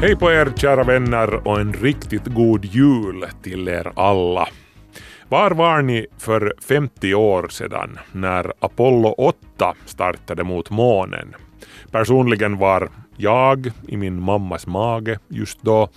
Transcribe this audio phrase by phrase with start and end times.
[0.00, 4.48] Hej på er kära vänner och en riktigt god jul till er alla.
[5.28, 11.34] Var var ni för 50 år sedan när Apollo 8 startade mot månen?
[11.90, 15.88] Personligen var jag i min mammas mage just då.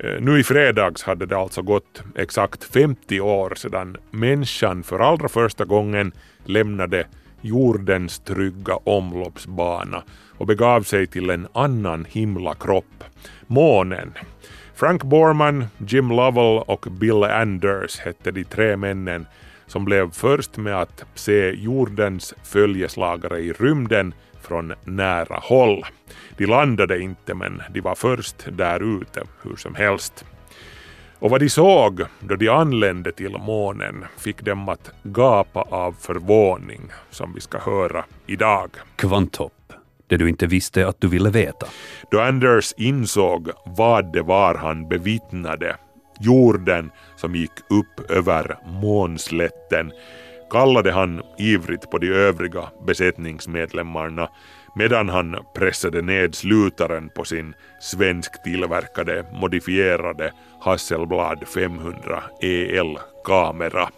[0.00, 5.28] Eh, nu i fredags hade det alltså gått exakt 50 år sedan människan för allra
[5.28, 6.12] första gången
[6.44, 7.06] lämnade
[7.42, 10.02] jordens trygga omloppsbana
[10.38, 13.04] och begav sig till en annan himlakropp,
[13.46, 14.12] månen.
[14.74, 19.26] Frank Borman, Jim Lovell och Bill Anders hette de tre männen
[19.66, 25.84] som blev först med att se jordens följeslagare i rymden från nära håll.
[26.36, 30.24] De landade inte men de var först där ute hur som helst.
[31.22, 36.80] Och vad de såg då de anlände till månen fick dem att gapa av förvåning
[37.10, 38.70] som vi ska höra idag.
[38.96, 39.72] Kvanthopp,
[40.06, 41.66] det du inte visste att du ville veta.
[42.10, 45.76] Då Anders insåg vad det var han bevittnade,
[46.20, 49.92] jorden som gick upp över månslätten,
[50.52, 54.28] kallade han ivrigt på de övriga besättningsmedlemmarna
[54.74, 63.88] medan han pressade ned slutaren på sin svensktillverkade modifierade Hasselblad 500 EL-kamera.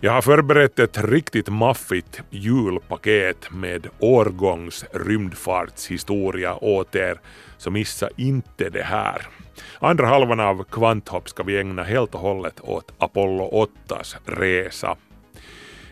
[0.00, 7.20] Jag har förberett ett riktigt maffigt julpaket med årgångs rymdfartshistoria åt er,
[7.58, 9.26] så missa inte det här.
[9.78, 14.96] Andra halvan av Kvanthopp ska vi ägna helt och hållet åt Apollo 8s resa.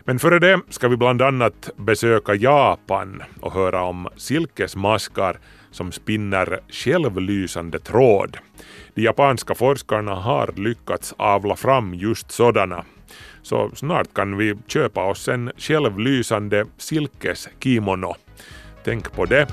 [0.07, 5.39] Men före det ska vi bland annat besöka Japan och höra om silkesmaskar
[5.71, 8.37] som spinner självlysande tråd.
[8.93, 12.85] De japanska forskarna har lyckats avla fram just sådana.
[13.41, 18.15] Så snart kan vi köpa oss en självlysande silkeskimono.
[18.83, 19.47] Tänk på det.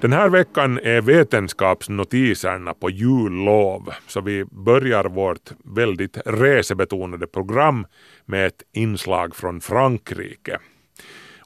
[0.00, 7.86] Den här veckan är vetenskapsnotiserna på jullov, så vi börjar vårt väldigt resebetonade program
[8.26, 10.58] med ett inslag från Frankrike.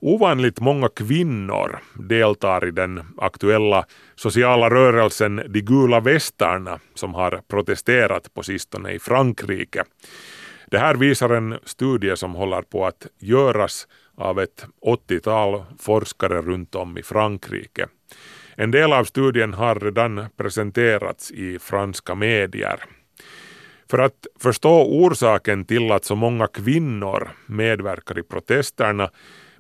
[0.00, 8.34] Ovanligt många kvinnor deltar i den aktuella sociala rörelsen De gula västarna som har protesterat
[8.34, 9.84] på sistone i Frankrike.
[10.70, 16.74] Det här visar en studie som håller på att göras av ett 80-tal forskare runt
[16.74, 17.86] om i Frankrike.
[18.56, 22.84] En del av studien har redan presenterats i franska medier.
[23.90, 29.10] För att förstå orsaken till att så många kvinnor medverkar i protesterna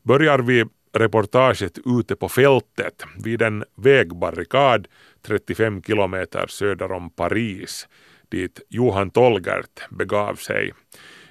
[0.02, 4.88] börjar vi reportaget ute på fältet vid en vägbarrikad
[5.26, 7.88] 35 kilometer söder om Paris
[8.28, 10.72] dit Johan Tolgert begav sig.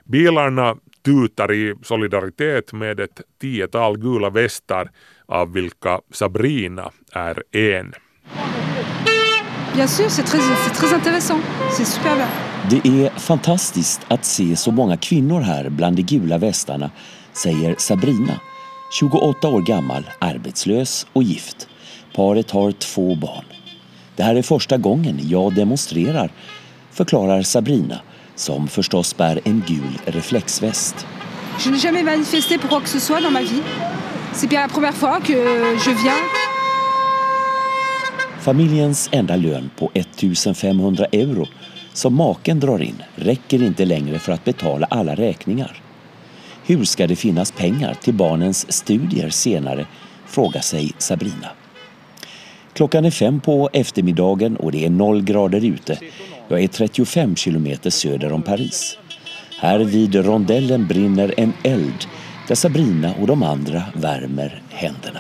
[0.04, 4.90] Bilarna tutar i solidaritet med ett tiotal gula västar
[5.28, 7.94] av vilka Sabrina är en.
[9.76, 11.42] Bien sûr, c'est très, c'est très intéressant.
[11.72, 12.28] C'est super bien.
[12.70, 16.92] Det är fantastiskt att se så många kvinnor här bland de gula västarna,
[17.34, 18.40] säger Sabrina,
[19.00, 21.68] 28 år gammal, arbetslös och gift.
[22.16, 23.46] Paret har två barn.
[24.16, 26.32] Det här är första gången jag demonstrerar,
[26.92, 28.00] förklarar Sabrina,
[28.36, 31.08] som förstås bär en gul reflexväst.
[31.60, 33.62] Je n'ai jamais manifesté pour quoi que ce soit dans ma vie.
[34.34, 36.24] C'est bien la première fois que je viens.
[38.40, 41.48] Familjens enda lön på 1500 euro
[41.94, 45.82] som maken drar in räcker inte längre för att betala alla räkningar.
[46.66, 49.86] Hur ska det finnas pengar till barnens studier senare,
[50.26, 51.50] frågar sig Sabrina.
[52.74, 56.00] Klockan är fem på eftermiddagen och det är noll grader ute.
[56.48, 58.98] Jag är 35 kilometer söder om Paris.
[59.58, 62.06] Här vid rondellen brinner en eld
[62.48, 65.20] där Sabrina och de andra värmer händerna.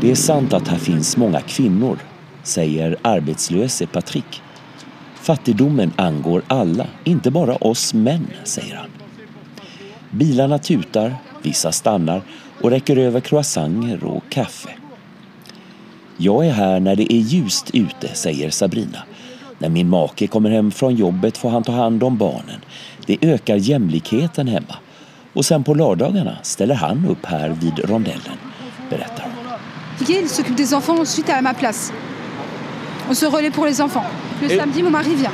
[0.00, 1.98] Det är sant att här finns många kvinnor,
[2.42, 4.42] säger arbetslöse Patrick.
[5.14, 8.88] Fattigdomen angår alla, inte bara oss män, säger han.
[10.10, 12.22] Bilarna tutar, vissa stannar
[12.60, 14.77] och räcker över croissanter och kaffe.
[16.20, 18.98] Jag är här när det är ljust ute, säger Sabrina.
[19.58, 22.60] När min make kommer hem från jobbet får han ta hand om barnen.
[23.06, 24.76] Det ökar jämlikheten hemma.
[25.32, 28.38] Och sen på lördagarna ställer han upp här vid rondellen,
[28.90, 29.32] berättar hon.
[30.08, 31.92] Il s'occupe des enfants ensuite à ma place.
[33.08, 34.06] On se relaie pour les enfants.
[34.42, 35.32] Le samedi, mon mari vient.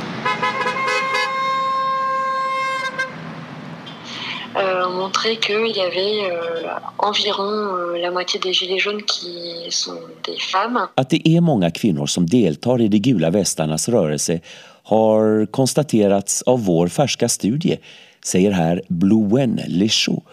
[4.56, 6.68] Euh, ont montré qu'il y avait euh,
[6.98, 10.88] environ euh, la moitié des gilets jaunes qui sont des femmes.
[10.94, 14.40] Att det är många kvinnor som deltar i de gula västarnas rörelse
[14.82, 17.78] har konstaterats av vår färska studie,
[18.24, 20.24] säger här Blouen Lichot,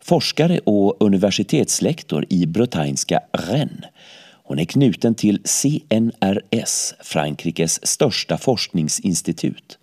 [0.00, 3.84] forskare och universitetslektor i bretagnska Rennes.
[4.48, 9.77] Hon är knuten till CNRS, Frankrikes största forskningsinstitut.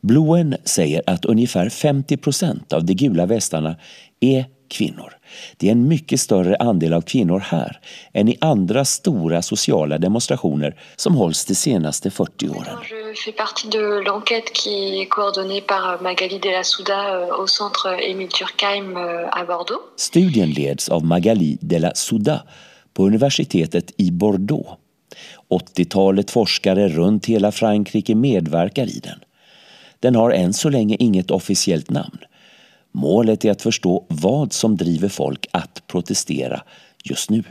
[0.00, 3.76] Bloen säger att ungefär 50 procent av de gula västarna
[4.20, 5.12] är kvinnor.
[5.56, 7.80] Det är en mycket större andel av kvinnor här
[8.12, 12.78] än i andra stora sociala demonstrationer som hålls de senaste 40 åren.
[13.14, 17.46] Je fais partie de l'enquête qui est coordonnée par Magali de la Souda euh, au
[17.46, 19.80] centre Émile Durkheim euh, à Bordeaux.
[19.96, 22.42] Studien leds av Magali de la Souda
[22.94, 24.66] på universitetet i Bordeaux.
[25.50, 29.18] 80-talet forskare runt hela Frankrike medverkar i den.
[30.00, 32.18] Den har än så länge inget officiellt namn.
[32.92, 36.62] Målet är att förstå vad som driver folk att protestera
[37.04, 37.44] just nu.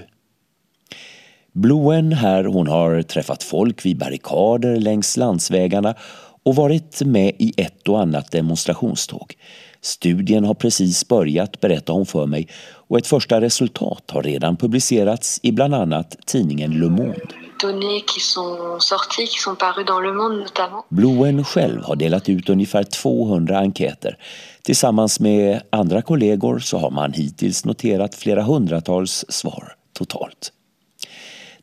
[1.54, 5.96] Bluen här, hon har träffat folk vid barrikader längs landsvägarna
[6.44, 9.34] och varit med i ett och annat demonstrationståg.
[9.82, 12.48] Studien har precis börjat, berättar hon för mig,
[12.88, 17.47] och ett första resultat har redan publicerats i bland annat tidningen Le Monde.
[17.60, 20.86] Données qui sont sorties, qui sont parues dans Le Monde notamment.
[20.90, 24.18] Bluen själv har delat ut ungefär 200 enkäter.
[24.62, 30.52] Tillsammans med andra kollegor så har man hittills noterat flera hundratals svar totalt.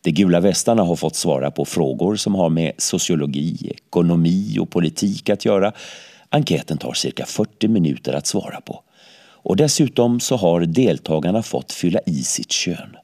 [0.02, 5.30] De gula västarna har fått svara på frågor som har med sociologi, ekonomi och politik
[5.30, 5.72] att göra.
[6.30, 8.82] Enkäten tar cirka 40 minuter att svara på.
[9.44, 12.96] Och dessutom så har deltagarna fått fylla i sitt kön.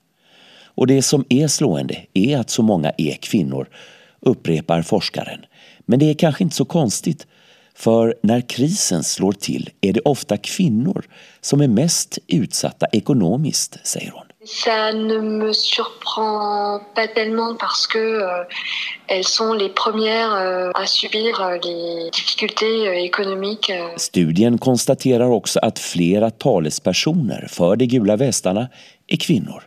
[0.75, 3.69] Och det som är slående är att så många är kvinnor,
[4.20, 5.40] upprepar forskaren.
[5.87, 7.26] Men det är kanske inte så konstigt,
[7.75, 11.05] för när krisen slår till är det ofta kvinnor
[11.40, 14.25] som är mest utsatta ekonomiskt, säger hon.
[14.44, 18.44] Ça ne me surprend pas tellement parce que euh,
[19.06, 23.70] elles sont les premières euh, à subir euh, les difficultés euh, économiques.
[23.70, 23.96] euh.
[23.96, 28.69] Studien konstaterar också att flera talespersoner för de gula västarna
[29.08, 29.62] är kvinnor.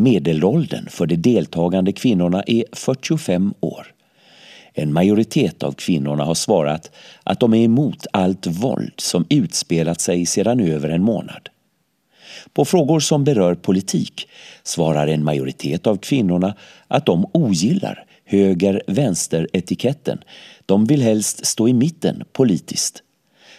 [0.00, 3.86] Medelåldern för de deltagande kvinnorna är 45 år.
[4.74, 6.90] En majoritet av kvinnorna har svarat
[7.24, 11.48] att de är emot allt våld som utspelat sig sedan över en månad.
[12.52, 14.28] På frågor som berör politik
[14.62, 16.54] svarar en majoritet av kvinnorna
[16.88, 20.18] att de ogillar höger-vänster-etiketten.
[20.66, 23.02] De vill helst stå i mitten politiskt.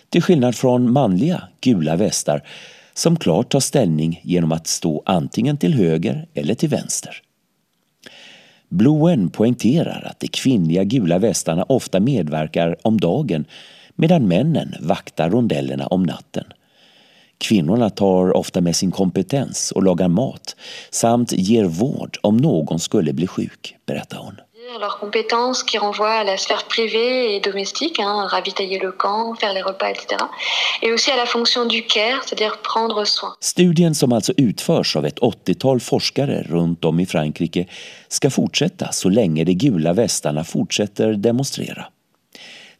[0.09, 2.43] Till skillnad från manliga gula västar
[2.93, 7.21] som klart tar ställning genom att stå antingen till höger eller till vänster.
[8.69, 13.45] Bloen poängterar att de kvinnliga gula västarna ofta medverkar om dagen
[13.95, 16.45] medan männen vaktar rondellerna om natten.
[17.37, 20.55] Kvinnorna tar ofta med sin kompetens och lagar mat
[20.91, 24.35] samt ger vård om någon skulle bli sjuk, berättar hon.
[24.79, 29.53] Leurs compétences qui renvoient à la sphère privée et domestique, hein, ravitailler le camp, faire
[29.53, 30.23] les repas, etc.
[30.81, 33.35] Et aussi à la fonction du care, c'est-à-dire prendre soin.
[33.39, 37.65] Studien som alltså utförs av ett 80-tal forskare runt om i Frankrike
[38.07, 41.85] ska fortsätta så länge de gula västarna fortsätter demonstrera.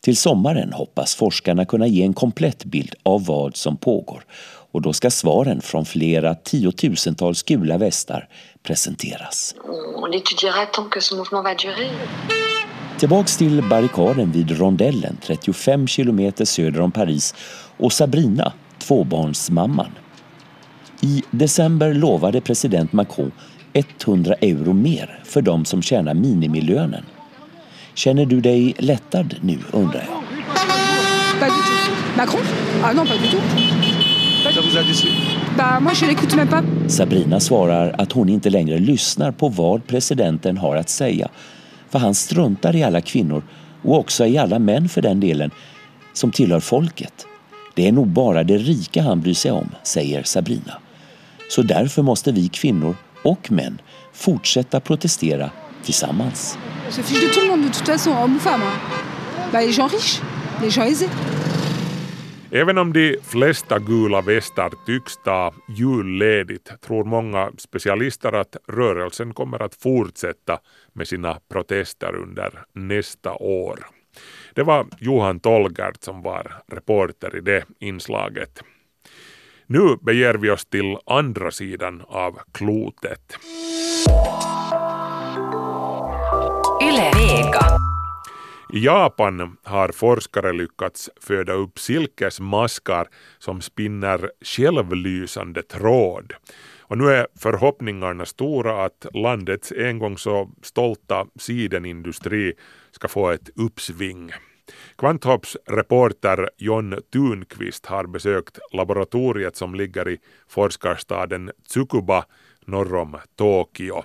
[0.02, 4.24] Till sommaren hoppas forskarna kunna ge en komplett bild av vad som pågår
[4.72, 8.28] och då ska svaren från flera tiotusentals gula västar
[8.64, 9.56] presenteras.
[9.96, 11.92] On l'étudiera tant que ce mouvement va durer.
[13.00, 17.36] Tillbaks till barrikaden vid rondellen 35 kilometer söder om Paris
[17.78, 19.92] och Sabrina, tvåbarnsmamman.
[21.02, 23.32] I december lovade president Macron
[23.74, 27.06] 100 euro mer för de som tjänar minimilönen.
[27.94, 30.22] Känner du dig lättad nu undrar jag?
[32.18, 32.42] Macron
[32.84, 33.42] Ah non, pas du tout.
[34.56, 35.08] Ça vous a déçu
[35.58, 36.64] Bah moi je l'écoute même pas.
[36.88, 41.30] Sabrina svarar att hon inte längre lyssnar på vad presidenten har att säga.
[41.90, 43.44] För han struntar i alla kvinnor
[43.84, 45.52] och också i alla män för den delen
[46.14, 47.26] som tillhör folket.
[47.76, 50.74] Det är nog bara det rika han bryr sig om, säger Sabrina.
[51.50, 53.82] Så därför måste vi kvinnor och män
[54.14, 55.50] fortsätta protestera
[55.86, 56.58] tillsammans.
[56.90, 58.62] Se fiche de tout le monde de toute façon, homme ou femme.
[58.64, 58.80] hein.
[59.52, 60.22] Bah les gens riches,
[60.62, 61.10] les gens aisés.
[62.54, 69.62] Även om de flesta gula västar tycks ta julledigt tror många specialister att rörelsen kommer
[69.62, 70.60] att fortsätta
[70.94, 73.80] med sina protester under nästa år.
[74.54, 78.64] Det var Johan Tolgert som var reporter i det inslaget.
[79.68, 83.38] Nu beger vi oss till andra sidan av klotet.
[86.82, 87.91] Yle Vega.
[88.74, 93.08] I Japan har forskare lyckats föda upp silkesmaskar
[93.40, 96.34] som spinner självlysande tråd.
[96.80, 102.54] Och nu är förhoppningarna stora att landets en gång så stolta sidenindustri
[102.92, 104.32] ska få ett uppsving.
[104.98, 112.26] Kvanthopps reporter John Thunqvist har besökt laboratoriet som ligger i forskarstaden Tsukuba
[112.66, 114.04] norr om Tokyo.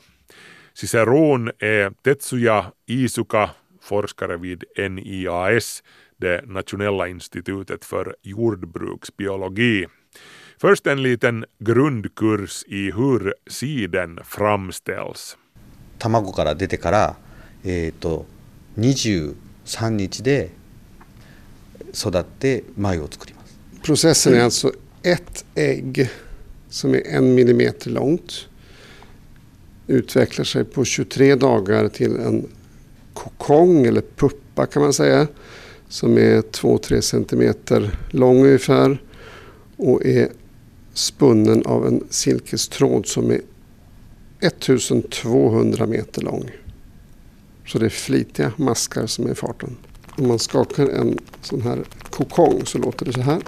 [0.74, 3.50] Ciceron är Tetsuya Isuka,
[3.85, 5.83] forskare vid NIAS,
[6.17, 9.87] det nationella institutet för jordbruksbiologi.
[10.57, 15.37] Först en liten grundkurs i hur siden framställs.
[15.97, 17.15] 卵から出てから、
[17.63, 18.25] えー、と
[18.77, 19.35] 23
[19.89, 20.49] 日で
[21.93, 23.59] 育って繭を作ります。
[23.83, 24.71] Processen är alltså
[25.03, 26.09] ett ägg
[26.69, 28.47] som är en millimeter långt.
[29.87, 32.49] Utvecklar sig på 23 dagar till en
[33.16, 35.26] kokong eller puppa kan man säga.
[35.88, 39.02] Som är 2-3 centimeter lång ungefär.
[39.76, 40.28] Och är
[40.94, 43.40] spunnen av en silkestråd som är
[44.40, 46.50] 1200 meter lång.
[47.66, 49.76] Så det är flitiga maskar som är i farten.
[50.18, 53.42] Om man skakar en sån här kokong så låter det så här.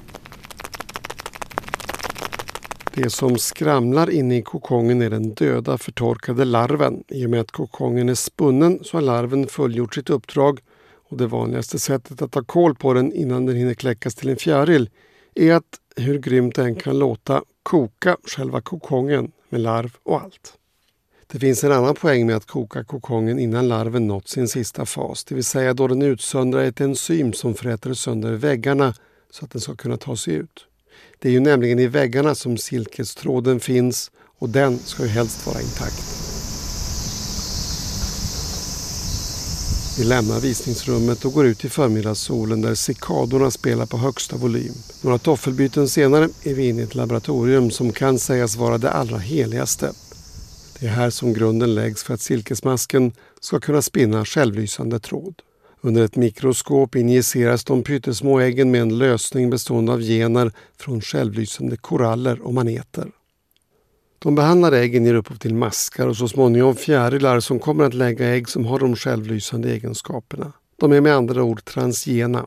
[3.03, 7.05] Det som skramlar inne i kokongen är den döda förtorkade larven.
[7.09, 10.61] I och med att kokongen är spunnen så har larven fullgjort sitt uppdrag
[11.09, 14.37] och det vanligaste sättet att ta koll på den innan den hinner kläckas till en
[14.37, 14.91] fjäril
[15.35, 15.65] är att,
[15.97, 20.53] hur grymt det än kan låta, koka själva kokongen med larv och allt.
[21.27, 25.25] Det finns en annan poäng med att koka kokongen innan larven nått sin sista fas,
[25.25, 28.95] det vill säga då den utsöndrar ett enzym som fräter sönder väggarna
[29.31, 30.68] så att den ska kunna ta sig ut.
[31.19, 35.61] Det är ju nämligen i väggarna som silkestråden finns och den ska ju helst vara
[35.61, 36.19] intakt.
[39.99, 44.75] Vi lämnar visningsrummet och går ut i förmiddagssolen där cikadorna spelar på högsta volym.
[45.03, 49.19] Några toffelbyten senare är vi inne i ett laboratorium som kan sägas vara det allra
[49.19, 49.93] heligaste.
[50.79, 55.35] Det är här som grunden läggs för att silkesmasken ska kunna spinna självlysande tråd.
[55.81, 61.77] Under ett mikroskop injiceras de pyttesmå äggen med en lösning bestående av gener från självlysande
[61.77, 63.11] koraller och maneter.
[64.19, 68.29] De behandlade äggen ger upphov till maskar och så småningom fjärilar som kommer att lägga
[68.29, 70.53] ägg som har de självlysande egenskaperna.
[70.77, 72.47] De är med andra ord transgena.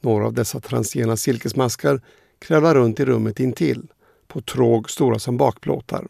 [0.00, 2.00] Några av dessa transgena silkesmaskar
[2.38, 3.86] kravlar runt i rummet intill,
[4.28, 6.06] på tråg stora som bakplåtar.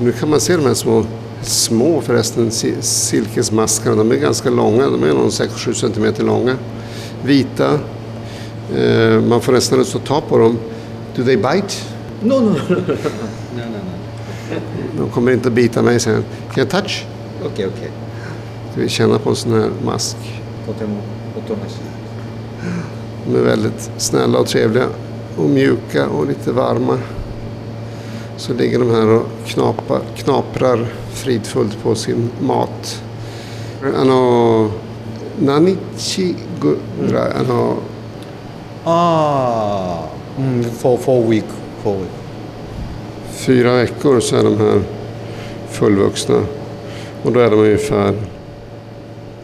[0.00, 1.06] Nu kan man se de här små,
[1.46, 3.96] små förresten, silkesmaskarna.
[3.96, 6.56] De är ganska långa, de är någon 6-7 cm långa.
[7.24, 7.78] Vita.
[8.76, 10.58] Eh, man får nästan lust att ta på dem.
[11.16, 11.74] Do they bite?
[12.22, 12.56] No, no.
[14.98, 16.24] De kommer inte att bita mig sen.
[16.54, 17.06] Can I touch?
[17.40, 17.90] Okej, okay, okej.
[18.72, 18.82] Okay.
[18.82, 20.16] Du känna på en sån här mask.
[23.26, 24.86] De är väldigt snälla och trevliga
[25.36, 26.98] och mjuka och lite varma.
[28.36, 33.02] Så ligger de här och knapar, knaprar fridfullt på sin mat.
[33.96, 34.70] Ano,
[35.38, 37.76] nanichi gura, ano...
[38.84, 39.98] Ah,
[40.38, 41.44] mm, for, for week,
[41.82, 42.10] for week.
[43.30, 44.82] Fyra veckor så är de här
[45.70, 46.40] fullvuxna.
[47.22, 48.14] Och då är de ungefär...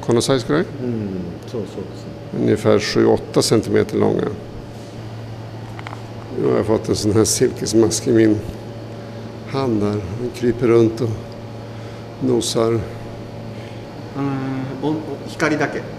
[0.01, 1.09] Konosai skulle mm.
[2.41, 4.29] Ungefär 7-8 centimeter långa.
[6.41, 8.39] Nu har jag fått en sån här silkesmask i min
[9.53, 11.09] han där, Han kryper runt och
[12.21, 12.81] nosar.
[14.17, 14.61] Mm,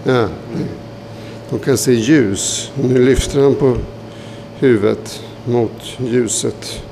[0.04, 0.28] ja,
[1.50, 2.72] de kan se ljus.
[2.74, 3.76] Nu lyfter han på
[4.58, 6.82] huvudet mot ljuset.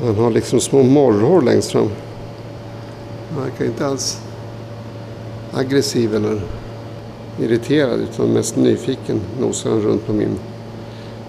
[0.00, 1.90] Han har liksom små morrhår längst fram.
[3.34, 4.20] Han verkar inte alls
[5.52, 6.40] aggressiv eller
[7.40, 10.38] irriterad utan mest nyfiken nosar han runt på min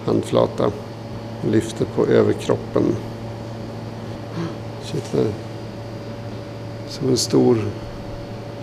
[0.05, 0.71] handflata.
[1.51, 2.83] Lyfter på överkroppen.
[4.91, 5.25] Kittlar.
[6.87, 7.57] Som en stor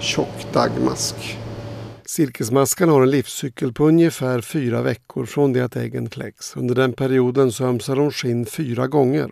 [0.00, 1.38] tjock daggmask.
[2.04, 6.56] Silkesmaskarna har en livscykel på ungefär fyra veckor från det att äggen kläcks.
[6.56, 9.30] Under den perioden så ömsar de skinn fyra gånger.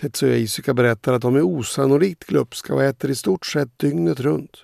[0.00, 4.56] Tetsuya Isuka berättar att de är osannolikt glupska och äter i stort sett dygnet runt.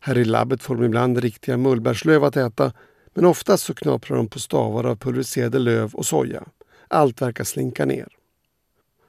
[0.00, 2.72] Här i labbet får de ibland riktiga mullbärslöv att äta
[3.14, 6.44] Men oftast så knaprar de på stavar av pulveriserade löv och soja.
[6.88, 8.08] Allt verkar slinka ner.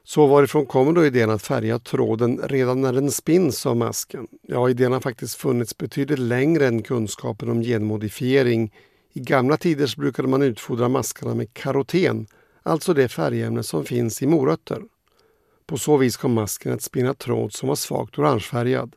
[0.06, 4.26] Så varifrån kommer då idén att färga tråden redan när den spinns av masken?
[4.42, 8.72] Ja, idén har faktiskt funnits betydligt längre än kunskapen om genmodifiering.
[9.12, 12.26] I gamla tider så brukade man utfodra maskarna med karoten,
[12.62, 14.82] alltså det färgämne som finns i morötter.
[15.66, 18.96] På så vis kom masken att spinna tråd som var svagt orangefärgad.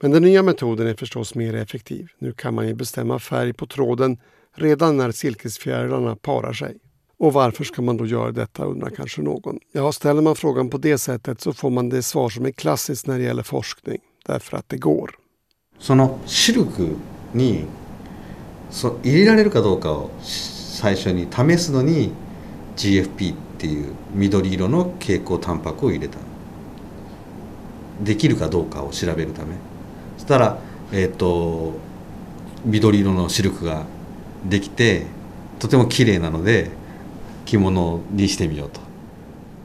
[0.00, 2.08] Men den nya metoden är förstås mer effektiv.
[2.18, 4.18] Nu kan man ju bestämma färg på tråden
[4.54, 6.78] redan när silkesfjärilarna parar sig.
[7.22, 9.58] Och varför ska man då göra detta undrar kanske någon.
[9.72, 13.06] Ja, ställer man frågan på det sättet så får man det svar som är klassiskt
[13.06, 13.98] när det gäller forskning.
[14.26, 15.10] Därför att det går.
[15.78, 16.96] そのシルク
[17.34, 17.64] に
[18.70, 22.12] そ入れられるかどうかを最初に試すのに
[22.76, 26.18] GFP っていう緑色の蛍光タンパクを入れた
[28.00, 29.54] できるかどうかを調べるため
[30.18, 30.58] そしたら、
[30.92, 31.74] えー、と
[32.64, 33.84] 緑色のシルクが
[34.44, 35.06] できて
[35.60, 36.81] とても綺麗なので
[37.45, 38.81] 着物にしてみようと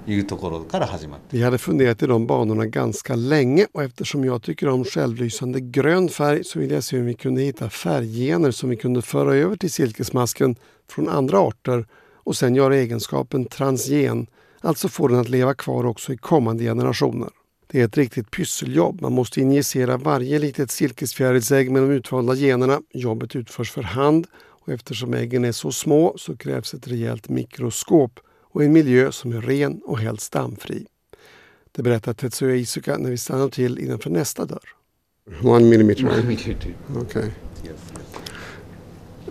[0.07, 5.61] いうところから始まって Vi hade funderat i de banorna ganska länge och eftersom jag tycker om självlysande
[5.61, 9.35] grön färg så ville jag se om vi kunde hitta färggener som vi kunde föra
[9.35, 10.57] över till silkesmasken
[10.89, 11.87] från andra arter
[12.25, 14.27] och sen göra egenskapen transgen,
[14.61, 17.29] alltså få den att leva kvar också i kommande generationer.
[17.67, 19.01] Det är ett riktigt pysseljobb.
[19.01, 22.81] Man måste injicera varje litet silkesfjärilsägg med de utvalda generna.
[22.95, 24.27] Jobbet utförs för hand
[24.68, 29.32] och eftersom äggen är så små så krävs ett rejält mikroskop och en miljö som
[29.32, 30.86] är ren och helst dammfri.
[31.72, 34.70] Det berättar Tetsuya Izuka när vi stannar till innanför nästa dörr.
[35.44, 36.06] One millimeter.
[36.06, 36.76] One millimeter.
[36.98, 37.32] Okej.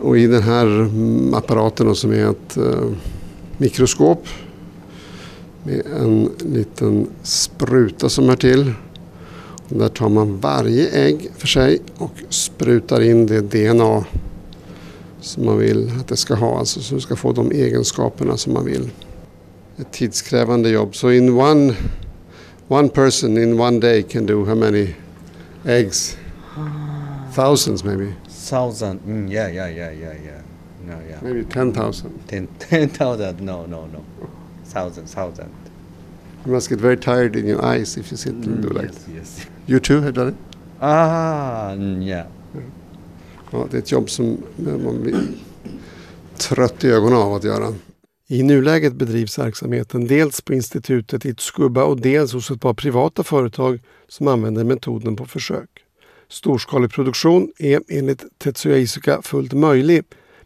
[0.01, 0.91] Och i den här
[1.37, 2.91] apparaten då, som är ett eh,
[3.59, 4.29] mikroskop
[5.63, 8.73] med en liten spruta som är till.
[9.69, 14.05] Där tar man varje ägg för sig och sprutar in det DNA
[15.27, 16.59] som man vill att det ska ha.
[16.59, 18.91] Alltså så det ska få de egenskaperna som man vill.
[19.79, 20.97] Ett tidskrävande jobb.
[20.97, 21.75] Så in one,
[22.69, 24.95] one person in one day can do how many
[25.65, 26.17] eggs?
[27.35, 28.13] Thousands maybe.
[28.51, 30.41] thousand mm, yeah yeah yeah yeah yeah
[30.87, 32.11] no yeah Maybe 10,000.
[32.29, 34.01] ten ten thousand no no no
[34.65, 35.49] thousand thousand
[36.47, 39.07] You must get very tired in your eyes if you sit and do like yes
[39.17, 40.35] yes You too have done it?
[40.81, 42.27] ah mm, yeah
[43.52, 44.38] Ja, det är ett jobb som
[44.84, 45.16] man blir
[46.38, 47.74] trött i ögonen av att göra.
[48.28, 53.24] I nuläget bedrivs verksamheten dels på institutet i Tsukuba och dels hos ett par privata
[53.24, 55.70] företag som använder metoden på försök.
[56.30, 60.04] Storskalig produktion är enligt Tetsuya Izuka fullt möjlig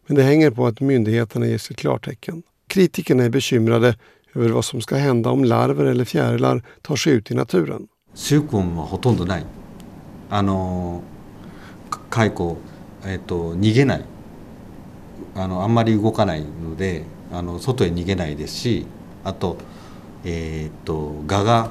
[0.08, 2.44] men det hänger på att myndigheterna ger sitt klartecken.
[2.68, 3.96] Kritikerna är bekymrade
[4.36, 7.88] över vad som ska hända om larver eller fjärilar tar sig ut i naturen.
[8.16, 9.46] 球根はほとんどない
[10.30, 11.04] あの
[11.90, 12.58] か蚕
[13.05, 14.05] えっ、と逃げない
[15.35, 18.87] あのあんまり動かないのであの外へ逃げないですし
[19.25, 19.57] あと
[20.25, 21.71] えっ、と蛾が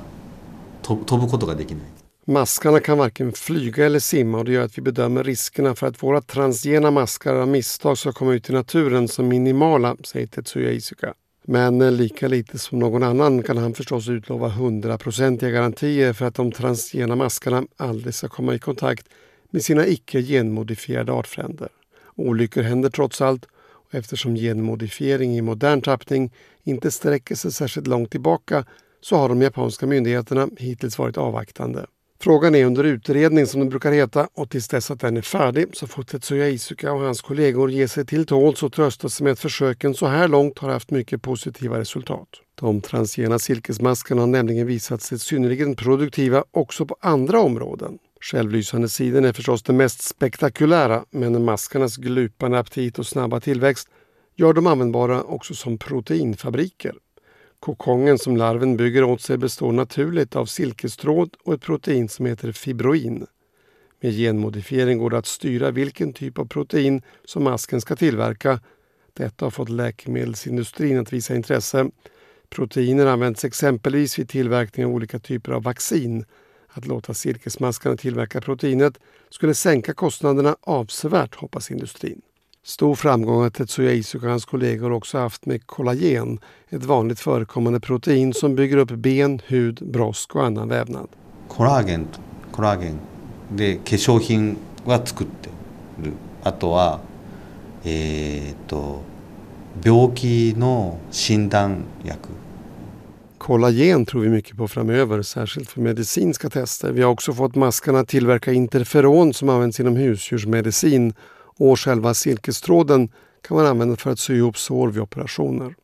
[0.81, 1.83] 飛ぶことができない
[2.29, 6.03] Maskarna kan varken flyga eller simma och det gör att vi bedömer riskerna för att
[6.03, 11.13] våra transgena maskar av misstag ska komma ut i naturen som minimala, säger Tetsuya Izuka.
[11.45, 16.51] Men lika lite som någon annan kan han förstås utlova hundraprocentiga garantier för att de
[16.51, 19.07] transgena maskarna aldrig ska komma i kontakt
[19.49, 21.69] med sina icke genmodifierade artfränder.
[22.15, 23.45] Olyckor händer trots allt
[23.89, 26.31] och eftersom genmodifiering i modern tappning
[26.63, 28.65] inte sträcker sig särskilt långt tillbaka
[29.01, 31.85] så har de japanska myndigheterna hittills varit avvaktande.
[32.21, 35.67] Frågan är under utredning som det brukar heta och tills dess att den är färdig
[35.73, 39.33] så får Tetsuya Isuka och hans kollegor ge sig till tåls och trösta sig med
[39.33, 42.27] att försöken så här långt har haft mycket positiva resultat.
[42.55, 47.97] De transgena silkesmaskarna har nämligen visat sig synnerligen produktiva också på andra områden.
[48.21, 53.89] Självlysande siden är förstås det mest spektakulära men maskarnas glupande aptit och snabba tillväxt
[54.35, 56.95] gör dem användbara också som proteinfabriker.
[57.59, 62.51] Kokongen som larven bygger åt sig består naturligt av silkestråd och ett protein som heter
[62.51, 63.25] fibroin.
[64.01, 68.59] Med genmodifiering går det att styra vilken typ av protein som masken ska tillverka.
[69.13, 71.89] Detta har fått läkemedelsindustrin att visa intresse.
[72.49, 76.25] Proteiner används exempelvis vid tillverkning av olika typer av vaccin.
[76.68, 78.98] Att låta silkesmaskarna tillverka proteinet
[79.30, 82.20] skulle sänka kostnaderna avsevärt, hoppas industrin.
[82.62, 87.80] Stor framgång har Tetsuya Izuka och hans kollegor också haft med kollagen, ett vanligt förekommande
[87.80, 91.08] protein som bygger upp ben, hud, brosk och annan vävnad.
[91.48, 92.06] コラーゲン
[92.52, 92.98] コラーゲン
[93.56, 94.56] で化粧品
[94.86, 95.50] は作って
[96.02, 97.00] るあとは
[97.84, 99.02] えっ、と
[99.84, 102.30] 病気の診断薬
[103.39, 106.91] Kollagen tror vi mycket på framöver, särskilt för medicinska tester.
[106.91, 111.13] Vi har också fått maskarna att tillverka interferon som används inom husdjursmedicin
[111.57, 113.09] Och själva silkestråden
[113.41, 115.75] kan man använda för att sy ihop sår vid operationer.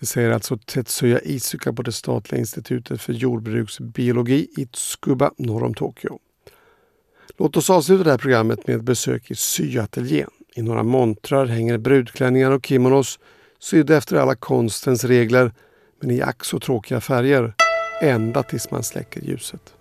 [0.00, 5.74] Det säger alltså Tetsuya Isuka på det statliga institutet för jordbruksbiologi i Tsukuba norr om
[5.74, 6.18] Tokyo.
[7.38, 10.30] Låt oss avsluta det här programmet med ett besök i syateljén.
[10.54, 13.18] I några montrar hänger brudklänningar och kimonos
[13.58, 15.52] sydda efter alla konstens regler
[16.00, 17.54] men i ack så tråkiga färger.
[18.02, 19.72] Ända tills man släcker ljuset.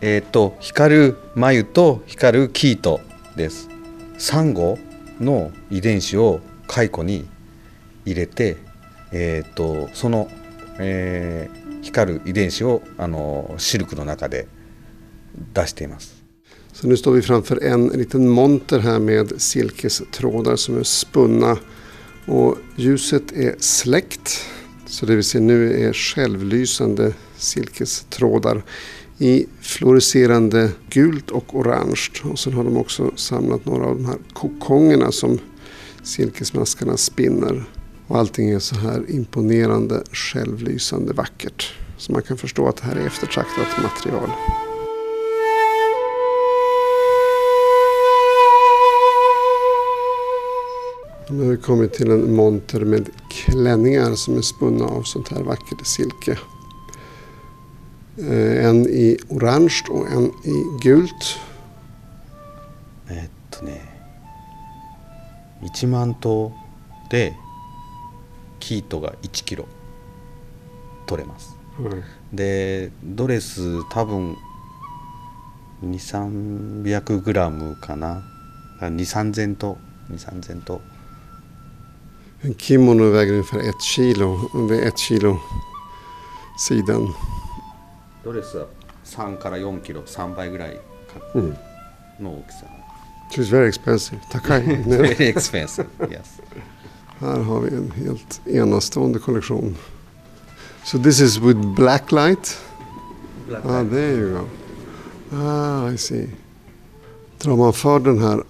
[0.00, 3.00] えっ、と光る眉と光るキート
[3.34, 3.68] です
[4.18, 4.78] サンゴ
[5.18, 7.26] の遺伝子を蚕に
[8.04, 8.56] 入れて、
[9.10, 10.28] えっ、とその、
[10.78, 14.48] えー光る遺伝子をあのシルクの中で
[15.52, 16.25] 出しています
[16.80, 21.58] Så nu står vi framför en liten monter här med silkestrådar som är spunna.
[22.26, 24.44] Och ljuset är släckt.
[24.86, 28.64] Så det vi ser nu är självlysande silkestrådar
[29.18, 32.08] i fluorescerande gult och orange.
[32.24, 35.38] Och sen har de också samlat några av de här kokongerna som
[36.02, 37.64] silkesmaskarna spinner.
[38.06, 41.72] Och allting är så här imponerande, självlysande vackert.
[41.98, 44.30] Så man kan förstå att det här är eftertraktat material.
[51.30, 55.42] Nu har vi kommit till en monter med klänningar som är spunna av sånt här
[55.42, 56.38] vackert silke.
[58.18, 61.40] Eh, En i orange och en i gult.
[63.08, 63.80] えっとね
[65.62, 66.52] 1万頭
[67.10, 67.34] で
[68.58, 69.66] キートが1キロ
[71.06, 73.60] 取れます、はいでドレス
[73.90, 74.36] 多分
[75.84, 78.24] 2300グラムかな
[78.80, 79.78] 23000頭
[80.10, 80.80] 23000頭
[82.45, 84.49] En kimono väger ungefär ett kilo.
[84.53, 85.39] Och det är ett kilo
[86.59, 87.13] sidan.
[88.23, 88.67] ドレスは
[89.05, 90.81] 3から4キロ3倍ぐらいか
[91.33, 91.57] うん
[92.19, 92.65] の大きさ
[93.31, 94.19] So it's very expensive.
[94.29, 94.61] Takai.
[94.83, 96.41] Very expensive, yes.
[97.19, 99.77] Här har vi en helt enastående kollektion.
[100.83, 102.57] So this is with black light?
[103.47, 103.91] Black ah, light.
[103.91, 104.47] there you go.
[105.37, 106.29] Ah, I see.
[107.39, 108.43] Drar man för den här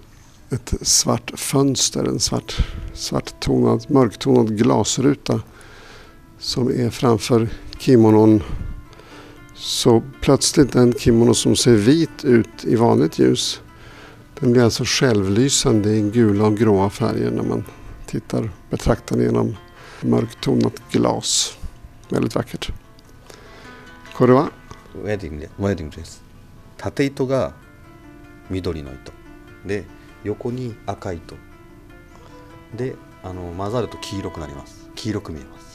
[0.50, 2.56] ett svart fönster, en svart,
[2.96, 5.40] svart tonad, mörktonad glasruta
[6.38, 8.42] som är framför kimonon
[9.54, 13.60] så plötsligt den kimono som ser vit ut i vanligt ljus
[14.40, 17.64] den blir alltså självlysande i gula och gråa färger när man
[18.06, 19.56] tittar, betraktar den genom
[20.00, 21.58] mörktonat glas.
[22.08, 22.72] Väldigt vackert.
[24.14, 24.48] Korva?
[24.94, 26.22] ウェディングでウェディングです
[26.76, 27.54] 縦糸が
[28.50, 29.12] 緑の糸
[29.64, 29.84] で
[30.24, 31.34] 横に赤い糸
[32.75, 35.67] であの混ざると黄色くなります黄色く見えます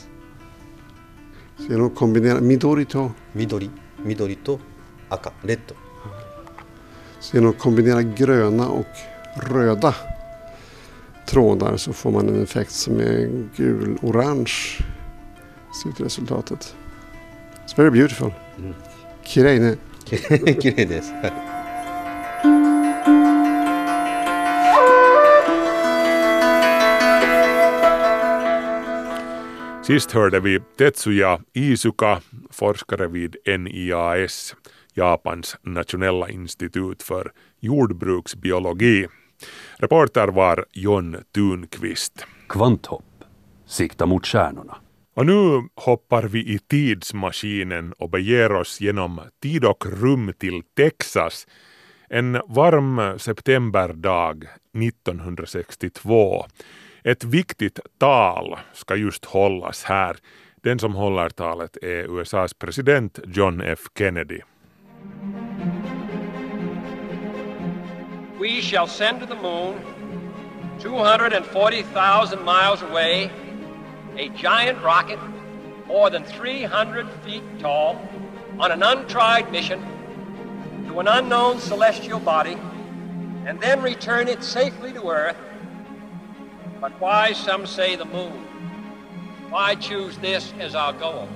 [1.59, 4.59] Så genom att kombinera midori to, 緑緑と
[5.09, 5.75] 赤レッド
[7.33, 8.87] genom att kombinera gröna och
[9.37, 9.95] röda
[11.27, 14.83] trådar så får man en effekt som är gul-orange
[15.83, 16.75] slutresultatet.
[17.67, 18.33] It's very beautiful.
[18.59, 18.75] うん
[19.23, 19.77] Kirei ne.
[20.61, 21.03] 綺麗
[29.83, 34.57] Sist hörde vi Tetsuya Izuka, forskare vid NIAS,
[34.95, 39.07] Japans nationella institut för jordbruksbiologi.
[39.77, 42.27] Reporter var John Thunqvist.
[42.49, 43.25] Kvanthopp.
[43.67, 44.77] Sikta mot stjärnorna.
[45.15, 51.47] Och nu hoppar vi i tidsmaskinen och beger oss genom tid och rum till Texas.
[52.09, 56.45] En varm septemberdag 1962.
[57.05, 60.17] Ett viktigt tal ska just hållas här.
[60.63, 64.41] Den som håller talet är USAs president John F Kennedy.
[68.41, 69.75] We shall send to the moon,
[70.83, 73.31] 240,000 miles away,
[74.17, 75.19] a giant rocket
[75.89, 77.97] more than 300 feet tall
[78.59, 79.81] on an untried mission
[80.89, 82.57] to an unknown celestial body
[83.47, 85.52] and then return it safely to Earth.
[86.83, 88.33] But why, some say, the moon?
[89.51, 91.29] Why choose this as our goal?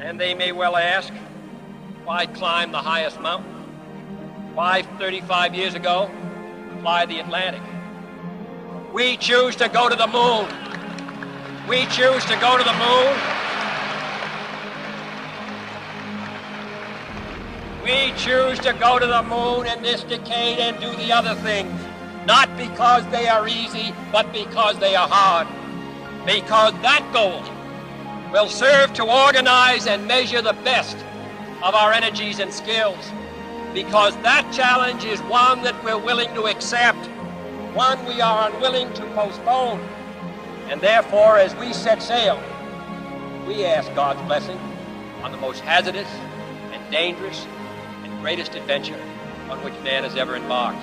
[0.00, 1.12] And they may well ask,
[2.04, 3.52] why climb the highest mountain?
[4.52, 6.10] Why, 35 years ago,
[6.80, 7.62] fly the Atlantic?
[8.92, 10.48] We choose to go to the moon.
[11.68, 13.16] We choose to go to the moon.
[17.84, 21.80] We choose to go to the moon in this decade and do the other things,
[22.26, 25.48] not because they are easy, but because they are hard.
[26.24, 27.42] Because that goal
[28.32, 30.96] will serve to organize and measure the best
[31.62, 33.12] of our energies and skills
[33.74, 37.06] because that challenge is one that we're willing to accept,
[37.74, 39.80] one we are unwilling to postpone.
[40.68, 42.42] And therefore, as we set sail,
[43.46, 44.58] we ask God's blessing
[45.22, 46.08] on the most hazardous
[46.72, 47.46] and dangerous
[48.04, 49.00] and greatest adventure
[49.48, 50.82] on which man has ever embarked.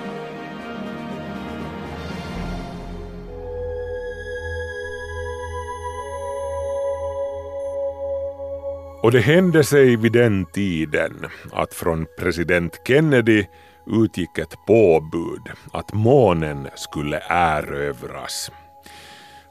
[9.02, 13.46] Och det hände sig vid den tiden att från president Kennedy
[13.88, 15.42] utgick ett påbud
[15.74, 18.52] att månen skulle erövras.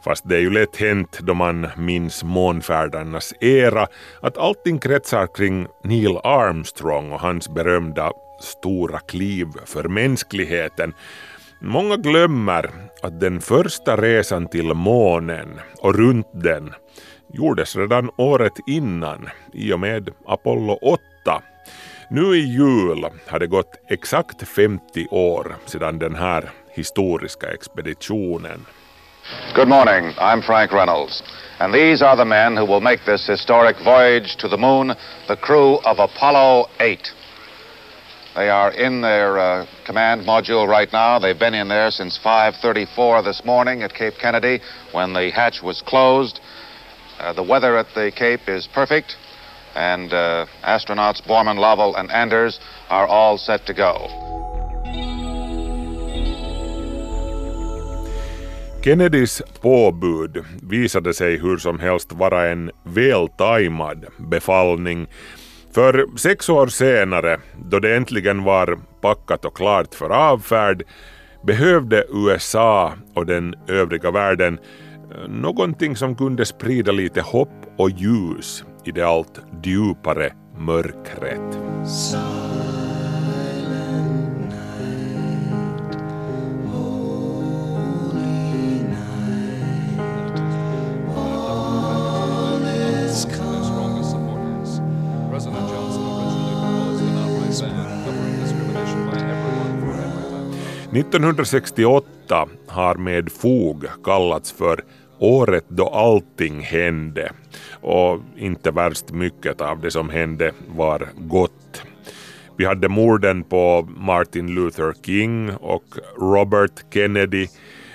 [0.05, 3.87] Fast det är ju lätt hänt då man minns månfärdarnas era
[4.23, 10.95] att allting kretsar kring Neil Armstrong och hans berömda stora kliv för mänskligheten.
[11.61, 12.71] Många glömmer
[13.03, 16.75] att den första resan till månen och runt den
[17.33, 21.01] gjordes redan året innan i och med Apollo 8.
[22.11, 28.67] Nu i jul har det gått exakt 50 år sedan den här historiska expeditionen.
[29.55, 30.15] Good morning.
[30.19, 31.23] I'm Frank Reynolds.
[31.59, 34.95] And these are the men who will make this historic voyage to the moon,
[35.27, 36.99] the crew of Apollo 8.
[38.35, 41.19] They are in their uh, command module right now.
[41.19, 44.61] They've been in there since 5:34 this morning at Cape Kennedy
[44.93, 46.41] when the hatch was closed.
[47.21, 49.17] Uh, the weather at the Cape is perfect,
[49.75, 54.09] and uh, astronauts Borman, Lovell, and Anders are all set to go.
[58.83, 65.07] Kennedys påbud visade sig hur som helst vara en vältajmad befallning.
[65.75, 70.83] För sex år senare, då det äntligen var packat och klart för avfärd,
[71.43, 74.59] behövde USA och den övriga världen
[75.29, 81.59] någonting som kunde sprida lite hopp och ljus i det allt djupare mörkret.
[95.33, 95.79] President
[100.93, 104.85] 1968 har med fog kallats för
[105.19, 107.33] året då allting hände
[107.81, 111.83] och inte värst mycket av det som hände var gott.
[112.57, 115.85] Vi hade morden på Martin Luther King och
[116.17, 117.49] Robert Kennedy.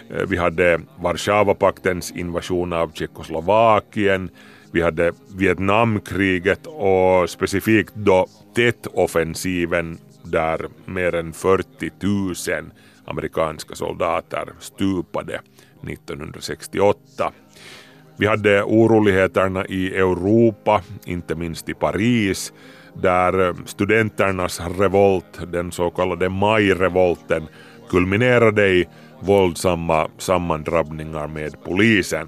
[0.10, 4.30] Eh, vi hade Warszawapaktens invasion av Tjeckoslovakien.
[4.72, 12.72] Vi hade Vietnamkriget och specifikt då Tet-offensiven där mer än 40 000
[13.06, 15.42] amerikanska soldater stupade
[15.88, 17.32] 1968.
[18.18, 22.54] Vi hade oroligheterna i Europa, inte minst i Paris,
[22.94, 27.48] där eh, studenternas revolt, den så kallade majrevolten,
[27.90, 28.86] kulminerade i
[29.20, 32.28] våldsamma sammandrabbningar med polisen.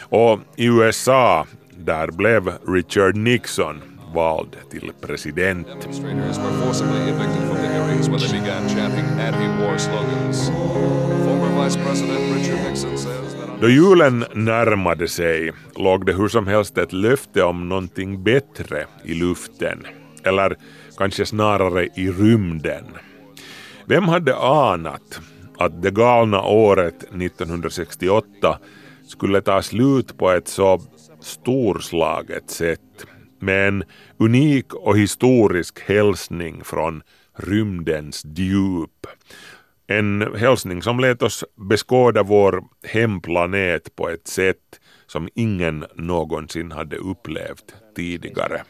[0.00, 1.46] Och i USA,
[1.78, 5.66] där blev Richard Nixon vald till president.
[13.60, 19.14] Då julen närmade sig låg det hur som helst ett löfte om någonting bättre i
[19.14, 19.86] luften.
[20.24, 20.56] Eller
[20.98, 22.84] kanske snarare i rymden.
[23.84, 25.20] Vem hade anat
[25.58, 28.58] att det galna året 1968
[29.06, 30.80] skulle ta slut på ett så
[31.20, 33.06] storslaget sätt
[33.38, 33.84] med en
[34.18, 37.02] unik och historisk hälsning från
[37.36, 39.06] rymdens djup.
[39.86, 46.96] En hälsning som lät oss beskåda vår hemplanet på ett sätt som ingen någonsin hade
[46.96, 48.62] upplevt tidigare.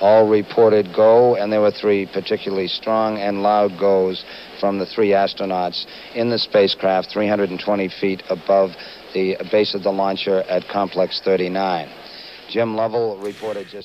[0.00, 4.24] All reported go, and there were three particularly strong and loud goes
[4.60, 8.72] from the three astronauts in the spacecraft 320 feet above
[9.12, 11.88] the base of the launcher at Complex 39.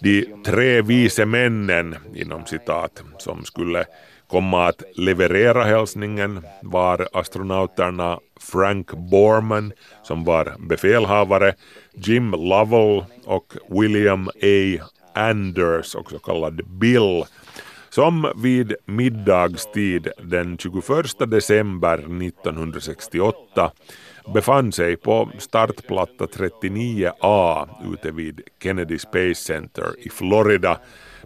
[0.02, 3.86] De tre vise männen, inom citat, som skulle
[4.28, 9.74] komma att leverera hälsningen var astronauterna Frank Borman,
[10.04, 11.54] som var befälhavare,
[11.94, 14.84] Jim Lovell och William A.
[15.14, 17.24] Anders, också kallad Bill,
[17.96, 23.72] som vid middagstid den 21 december 1968
[24.34, 30.80] befann sig på startplatta 39A ute vid Kennedy Space Center i Florida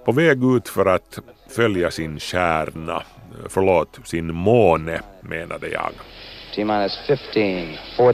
[0.05, 3.03] på väg ut för att följa sin stjärna,
[3.49, 5.91] förlåt, sin måne menade jag.
[6.55, 7.23] T minus 15,
[7.97, 8.13] 14,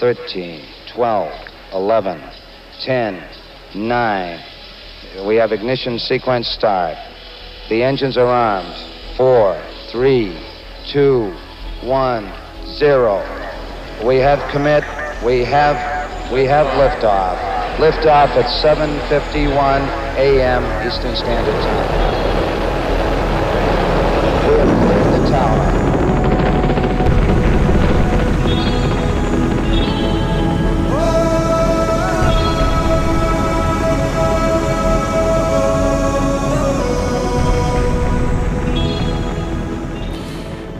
[0.00, 0.60] 13,
[0.94, 1.26] 12,
[1.72, 2.16] 11,
[2.84, 3.14] 10,
[3.74, 4.38] 9.
[5.28, 7.15] We have ignition sequence start.
[7.68, 8.74] The engines are armed.
[9.16, 10.38] 4, 3,
[10.88, 11.34] 2,
[11.82, 12.32] 1,
[12.78, 14.06] 0.
[14.06, 14.84] We have commit.
[15.24, 17.38] We have we have liftoff.
[17.78, 20.62] Liftoff at 7:51 a.m.
[20.86, 22.25] Eastern Standard Time.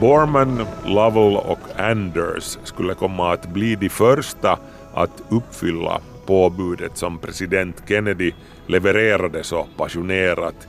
[0.06, 4.58] Borman, Lovell och Anders skulle komma att bli de första
[4.94, 8.32] att uppfylla påbudet som president Kennedy
[8.66, 10.68] levererade så passionerat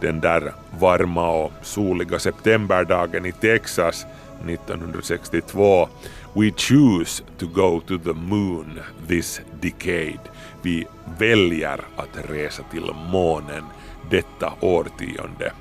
[0.00, 4.06] den där varma och soliga septemberdagen i Texas
[4.46, 5.88] 1962.
[6.34, 10.20] We choose to go to the moon this decade.
[10.62, 10.86] Vi
[11.18, 13.64] väljer att resa till månen
[14.10, 15.52] detta årtionde.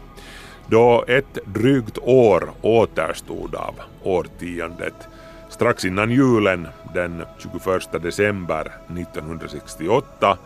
[0.70, 5.08] Då ett drygt år återstod av årtiondet
[5.50, 10.38] strax innan julen den 21 december 1968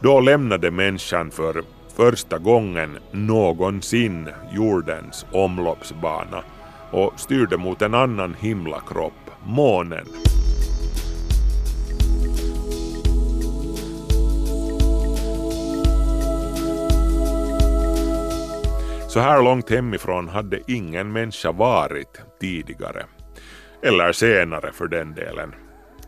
[0.00, 1.62] då lämnade människan för
[1.96, 6.42] första gången någonsin jordens omloppsbana
[6.90, 10.06] och styrde mot en annan himlakropp, månen.
[19.12, 23.06] Så här långt hemifrån hade ingen människa varit tidigare.
[23.82, 25.54] Eller senare för den delen.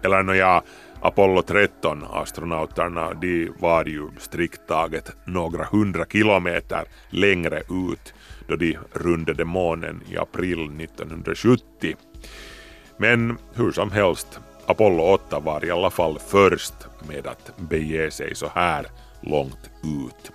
[0.03, 0.63] Eller nåja,
[1.01, 8.15] Apollo 13-astronauterna de var ju strikt taget några hundra kilometer längre ut
[8.49, 11.97] då de rundade månen i april 1970.
[12.97, 16.75] Men hur som helst, Apollo 8 var i alla fall först
[17.09, 18.87] med att bege sig så här
[19.21, 20.34] långt ut.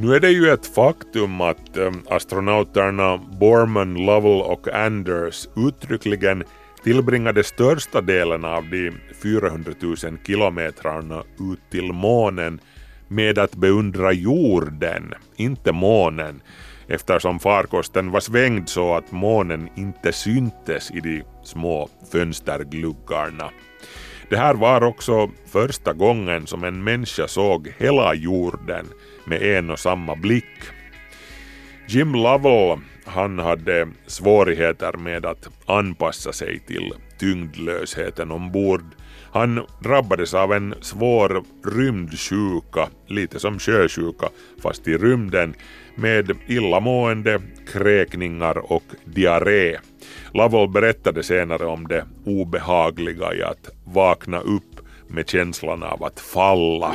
[0.00, 6.44] Nu är det ju ett faktum att eh, astronauterna Borman, Lovell och Anders uttryckligen
[6.84, 12.60] tillbringade största delen av de 400 000 kilometrarna ut till månen
[13.08, 16.42] med att beundra jorden, inte månen,
[16.88, 23.50] eftersom farkosten var svängd så att månen inte syntes i de små fönstergluggarna.
[24.30, 28.86] Det här var också första gången som en människa såg hela jorden
[29.28, 30.54] med en och samma blick.
[31.86, 38.84] Jim Lovell han hade svårigheter med att anpassa sig till tyngdlösheten ombord.
[39.32, 41.42] Han drabbades av en svår
[41.76, 44.28] rymdsjuka, lite som sjösjuka
[44.62, 45.54] fast i rymden,
[45.94, 47.40] med illamående,
[47.72, 49.78] kräkningar och diarré.
[50.34, 56.94] Lovell berättade senare om det obehagliga i att vakna upp med känslan av att falla.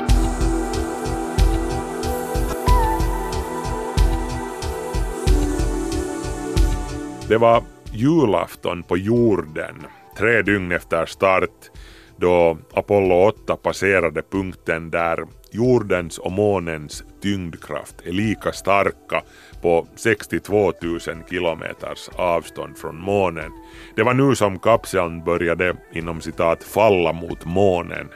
[7.27, 9.75] Det var julafton på jorden,
[10.17, 11.71] tre dygn efter start,
[12.17, 19.21] då Apollo 8 passerade punkten där jordens och månens tyngdkraft är lika starka
[19.61, 23.51] på 62 000 kilometers avstånd från månen.
[23.95, 28.09] Det var nu som kapseln började inom citat falla mot månen.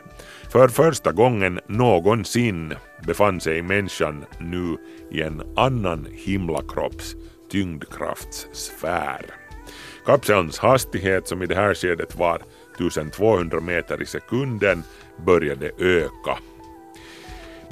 [0.51, 2.73] För första gången någonsin
[3.05, 4.77] befann sig människan nu
[5.11, 7.15] i en annan himlakropps
[7.49, 9.25] tyngdkraftssfär.
[10.05, 12.41] Kapselns hastighet som i det här skedet var
[12.75, 14.83] 1200 meter i sekunden
[15.25, 16.37] började öka.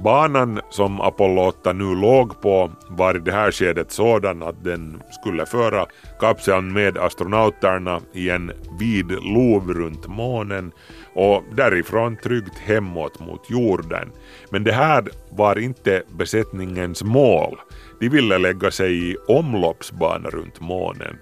[0.03, 5.01] Banan som Apollo 8 nu låg på var i det här skedet sådan att den
[5.21, 5.85] skulle föra
[6.19, 10.71] kapseln med astronauterna i en vid lov runt månen
[11.13, 14.11] och därifrån tryggt hemåt mot jorden.
[14.49, 17.57] Men det här var inte besättningens mål.
[17.99, 21.17] De ville lägga sig i omloppsbana runt månen.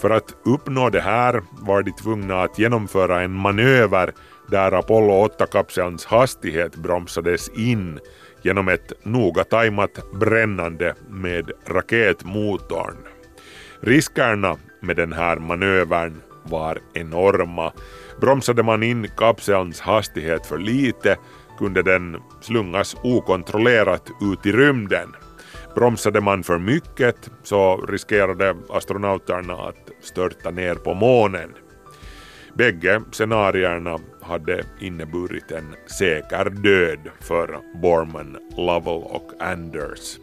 [0.00, 4.12] För att uppnå det här var de tvungna att genomföra en manöver
[4.50, 8.00] där Apollo 8-kapselns hastighet bromsades in
[8.42, 12.96] genom ett noga tajmat brännande med raketmotorn.
[13.80, 17.72] Riskerna med den här manövern var enorma.
[18.20, 21.16] Bromsade man in kapselns hastighet för lite
[21.58, 25.08] kunde den slungas okontrollerat ut i rymden.
[25.78, 31.54] Bromsade man för mycket så riskerade astronauterna att störta ner på månen.
[32.54, 40.18] Bägge scenarierna hade inneburit en säker död för Borman, Lovell och Anders.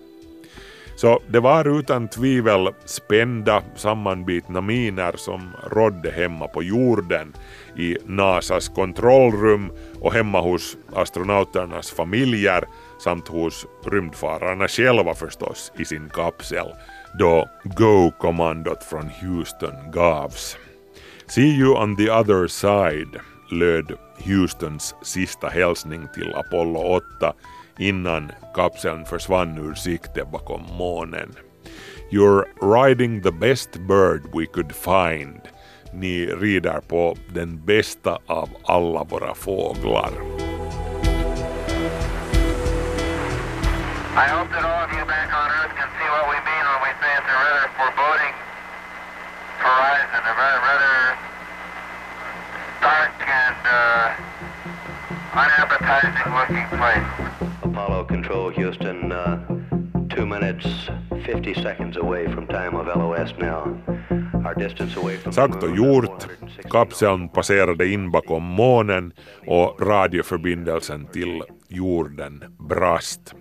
[0.95, 7.33] Så det var utan tvivel spända, sammanbitna miner som rådde hemma på jorden
[7.77, 12.65] i NASAs kontrollrum och hemma hos astronauternas familjer
[12.99, 16.67] samt hos rymdfararna själva förstås i sin kapsel
[17.19, 20.57] då Go-kommandot från Houston gavs.
[21.27, 23.19] See you on the other side
[23.51, 26.79] löd Houstons sista hälsning till Apollo
[27.19, 27.33] 8
[27.79, 31.35] innan kapseln försvann ur sikte bakom månen.
[32.11, 35.41] You're riding the best bird we could find.
[35.93, 40.11] Ni rider på den bästa av alla våra fåglar.
[44.15, 46.79] I hope that all of you back on Earth can see what we mean when
[46.87, 48.35] we say it's a rather foreboding
[49.59, 50.95] horizon, a rather, rather
[52.79, 54.15] dark and uh,
[55.35, 57.11] unappetizing looking place.
[57.63, 59.35] Apollo Control Houston, uh,
[60.07, 60.65] two minutes,
[61.25, 63.67] 50 seconds away from time of LOS now.
[64.45, 66.27] Our distance away from the Sagt och gjort.
[66.71, 69.13] Kapseln passerade in bakom månen
[69.47, 73.35] och radioförbindelsen till jorden brast.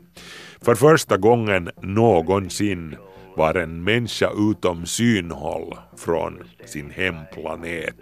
[0.64, 2.96] För första gången någonsin
[3.36, 7.94] var en människa utom synhåll från sin hemplanet.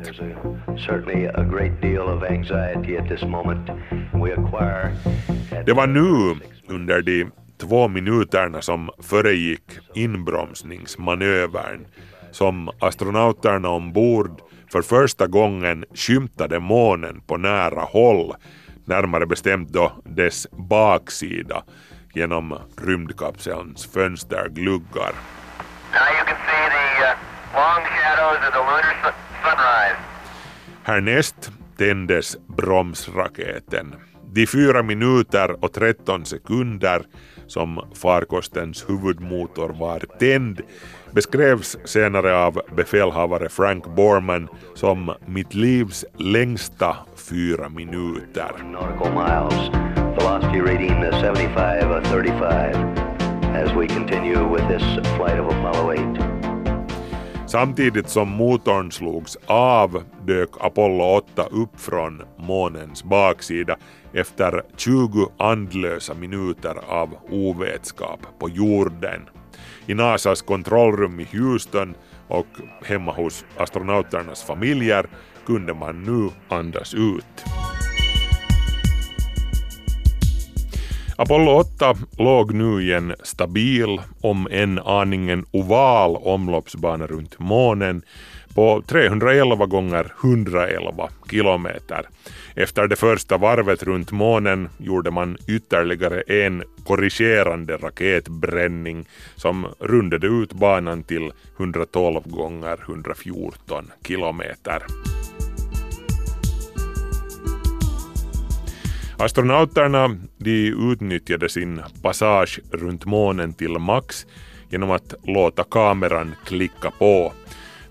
[5.67, 9.63] Det var nu, under de två minuterna som föregick
[9.95, 11.87] inbromsningsmanövern,
[12.31, 14.41] som astronauterna ombord
[14.73, 18.35] för första gången skymtade månen på nära håll,
[18.85, 21.63] närmare bestämt då dess baksida,
[22.13, 25.13] genom rymdkapselns fönstergluggar.
[25.93, 27.17] Now you can see the uh,
[27.55, 29.97] long shadows of the lunar su- sunrise.
[30.83, 33.95] Härnäst tändes bromsraketen.
[34.35, 37.03] De fyra minuter och 13 sekunder
[37.47, 40.61] som farkostens huvudmotor var tänd
[41.11, 48.53] beskrevs senare av befälhavare Frank Borman som mitt livs längsta fyra minuter.
[50.19, 52.77] Velocity rating 75, uh, 35
[53.55, 54.83] as we continue with this
[55.17, 56.03] flight of Apollo 8.
[57.47, 63.77] Samtidigt som motorn slogs av dök Apollo 8 upp från månens baksida
[64.13, 69.29] efter 20 andlösa minuter av ovetskap på jorden.
[69.87, 71.95] I NASAs kontrollrum i Houston
[72.29, 72.47] och
[72.85, 75.07] hemma hos astronauternas familjer
[75.47, 77.45] kunde man nu andas ut.
[81.17, 88.03] Apollo 8 låg nu i en stabil, om än aningen oval omloppsbana runt månen
[88.55, 92.09] på 311 gånger 111 kilometer.
[92.55, 100.53] Efter det första varvet runt månen gjorde man ytterligare en korrigerande raketbränning som rundade ut
[100.53, 104.83] banan till 112 gånger 114 kilometer.
[109.19, 114.27] Astronauterna de utnyttjade sin passage runt månen till max
[114.71, 117.33] genom att låta kameran klicka på.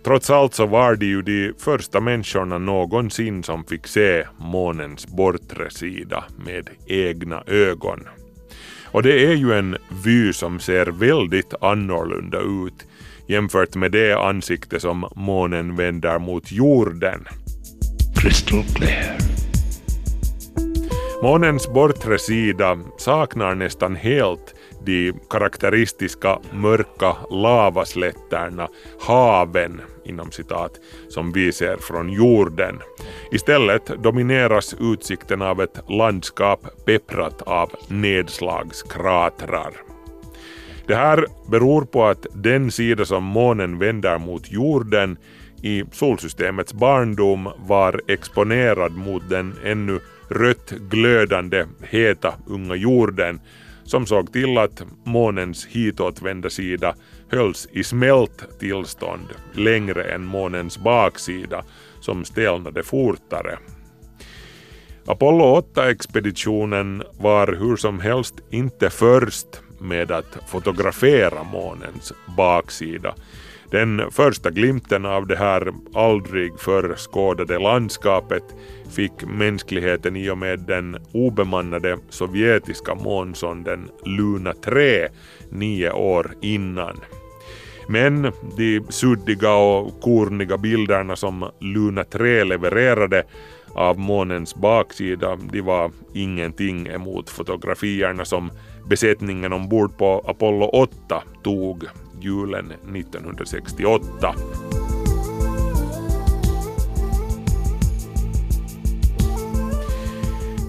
[0.04, 5.70] Trots allt så var de ju de första människorna någonsin som fick se månens bortre
[5.70, 8.00] sida med egna ögon.
[8.86, 12.88] Och det är ju en vy som ser väldigt annorlunda ut
[13.28, 17.28] jämfört med det ansikte som månen vänder mot jorden.
[18.16, 19.31] Crystal clear.
[21.24, 24.56] Månens bortre sida saknar nästan helt
[24.86, 28.68] de karaktäristiska mörka lavaslätterna,
[29.00, 30.72] haven inom citat,
[31.10, 32.80] som vi ser från jorden.
[33.32, 39.74] Istället domineras utsikten av ett landskap pepprat av nedslagskratrar.
[40.88, 45.18] Det här beror på att den sida som månen vänder mot jorden
[45.64, 50.00] i solsystemets barndom var exponerad mot den ännu
[50.32, 53.40] rött glödande heta unga jorden
[53.84, 56.96] som såg till att månens hitåtvända sida
[57.32, 61.64] hölls i smält tillstånd längre än månens baksida
[62.00, 63.58] som stelnade fortare.
[65.06, 73.16] Apollo 8-expeditionen var hur som helst inte först med att fotografera månens baksida.
[73.72, 78.44] Den första glimten av det här aldrig förr skådade landskapet
[78.92, 85.08] fick mänskligheten i och med den obemannade sovjetiska månsonden Luna 3
[85.50, 86.98] nio år innan.
[87.88, 93.24] Men de suddiga och korniga bilderna som Luna 3 levererade
[93.76, 98.52] av månens baksida, de var ingenting emot fotografierna som
[98.90, 101.84] besättningen ombord på Apollo 8 tog
[102.22, 104.36] julen 1968.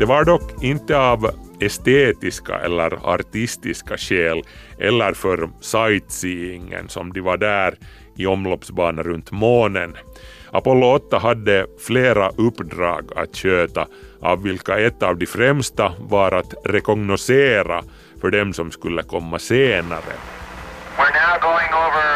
[0.03, 1.31] Det var dock inte av
[1.61, 4.43] estetiska eller artistiska skäl
[4.79, 7.75] eller för sightseeingen som de var där
[8.17, 9.97] i omloppsbana runt månen.
[10.51, 13.87] Apollo 8 hade flera uppdrag att sköta
[14.21, 17.83] av vilka ett av de främsta var att rekognosera
[18.21, 20.15] för dem som skulle komma senare.
[20.97, 22.12] We're now going over,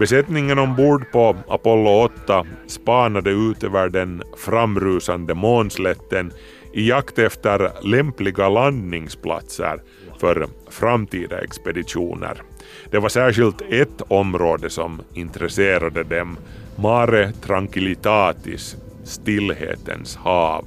[0.00, 6.32] Besättningen ombord på Apollo 8 spanade ut över den framrusande månslätten
[6.72, 9.80] i jakt efter lämpliga landningsplatser
[10.20, 12.42] för framtida expeditioner.
[12.90, 16.36] Det var särskilt ett område som intresserade dem,
[16.76, 20.64] Mare Tranquillitatis, stillhetens hav.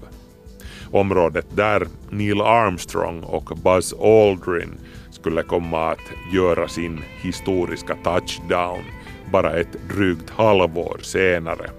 [0.92, 4.78] Området där Neil Armstrong och Buzz Aldrin
[5.12, 8.84] skulle komma att göra sin historiska touchdown
[9.34, 11.70] bara ett drygt halvår senare.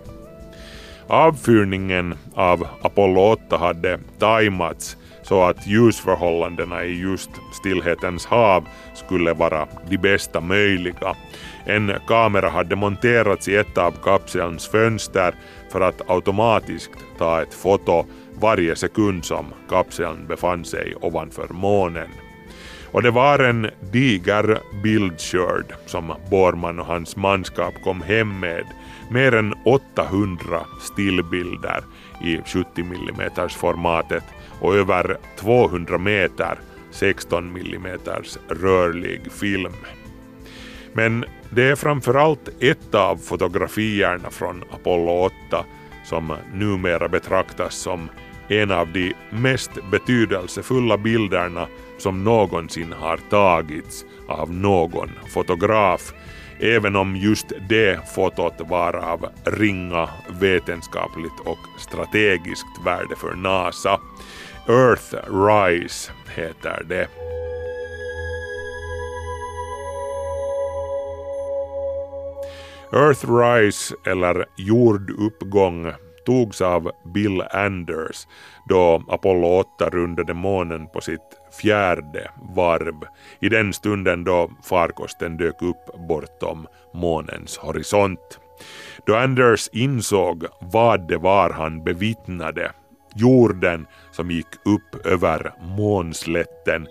[1.06, 9.68] Avfyrningen av Apollo 8 hade tajmats så att ljusförhållandena i just Stillhetens hav skulle vara
[9.88, 11.16] de bästa möjliga.
[11.64, 15.34] En kamera hade monterats i ett av kapselns fönster
[15.72, 18.06] för att automatiskt ta ett foto
[18.40, 22.08] varje sekund som kapseln befann sig ovanför månen.
[22.94, 28.64] Och det var en diger bildskörd som Borman och hans manskap kom hem med.
[29.10, 31.84] Mer än 800 stillbilder
[32.24, 34.24] i 70 mm formatet
[34.60, 36.58] och över 200 meter
[36.90, 37.98] 16 mm
[38.48, 39.72] rörlig film.
[40.92, 45.64] Men det är framförallt ett av fotografierna från Apollo 8
[46.04, 48.08] som numera betraktas som
[48.48, 51.66] en av de mest betydelsefulla bilderna
[51.98, 56.12] som någonsin har tagits av någon fotograf,
[56.60, 60.08] även om just det fotot var av ringa
[60.40, 64.00] vetenskapligt och strategiskt värde för NASA.
[64.68, 67.08] Earthrise heter det.
[72.92, 75.92] Earthrise, eller jorduppgång,
[76.26, 78.26] togs av Bill Anders
[78.68, 81.20] då Apollo 8 rundade månen på sitt
[81.60, 82.94] fjärde varv,
[83.40, 88.40] i den stunden då farkosten dök upp bortom månens horisont.
[89.06, 92.72] Då Anders insåg vad det var han bevittnade,
[93.14, 96.86] jorden som gick upp över månslätten,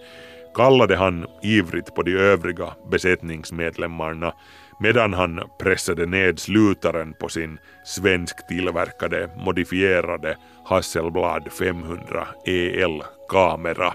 [0.55, 4.33] kallade han ivrigt på de övriga besättningsmedlemmarna
[4.79, 13.93] medan han pressade ned slutaren på sin svensktillverkade modifierade Hasselblad 500 EL-kamera.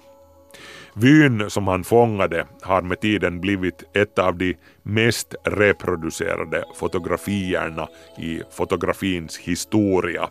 [0.94, 8.42] Vyn som han fångade har med tiden blivit ett av de mest reproducerade fotografierna i
[8.50, 10.28] fotografins historia.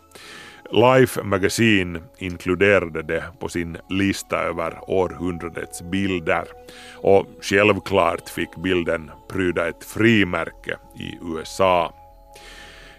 [0.72, 6.44] Life Magazine inkluderade det på sin lista över århundradets bilder
[6.96, 11.94] och självklart fick bilden pryda ett frimärke i USA.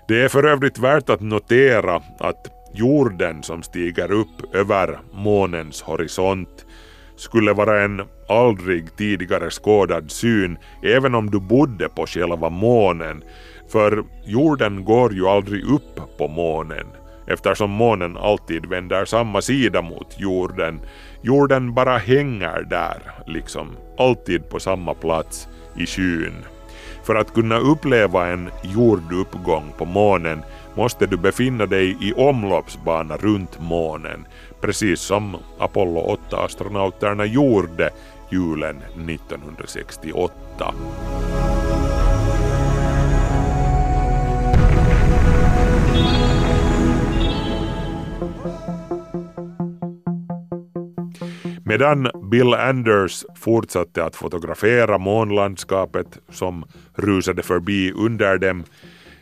[0.08, 6.66] Det är för övrigt värt att notera att jorden som stiger upp över månens horisont
[7.20, 13.24] skulle vara en aldrig tidigare skådad syn även om du bodde på själva månen,
[13.72, 16.88] för jorden går ju aldrig upp på månen
[17.28, 20.80] eftersom månen alltid vänder samma sida mot jorden.
[21.22, 22.98] Jorden bara hänger där,
[23.28, 25.48] liksom alltid på samma plats
[25.78, 26.46] i skyn.
[27.04, 30.42] För att kunna uppleva en jorduppgång på månen
[30.76, 34.26] måste du befinna dig i omloppsbana runt månen,
[34.62, 37.90] precis som Apollo 8-astronauterna gjorde
[38.32, 40.74] julen 1968.
[51.66, 58.64] Medan Bill Anders fortsatte att fotografera månlandskapet som rusade förbi under dem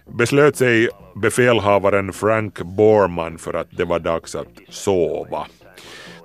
[0.10, 5.48] beslöt sig befälhavaren Frank Borman för att det var dags att sova.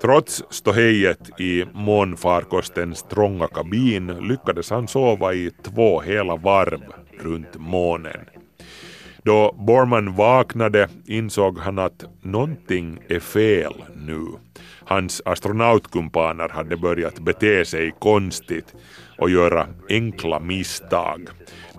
[0.03, 6.81] Trots ståhejet i månfarkostens trånga kabin lyckades han sova i två hela varv
[7.21, 8.21] runt månen.
[9.25, 13.75] Då Borman vaknade insåg han att någonting är fel
[14.07, 14.27] nu.
[14.85, 18.75] Hans astronautkumpaner hade börjat bete sig konstigt
[19.19, 21.29] och göra enkla misstag.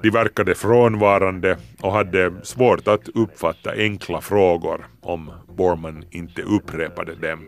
[0.04, 7.40] De verkade frånvarande och hade svårt att uppfatta enkla frågor om Borman inte upprepade dem.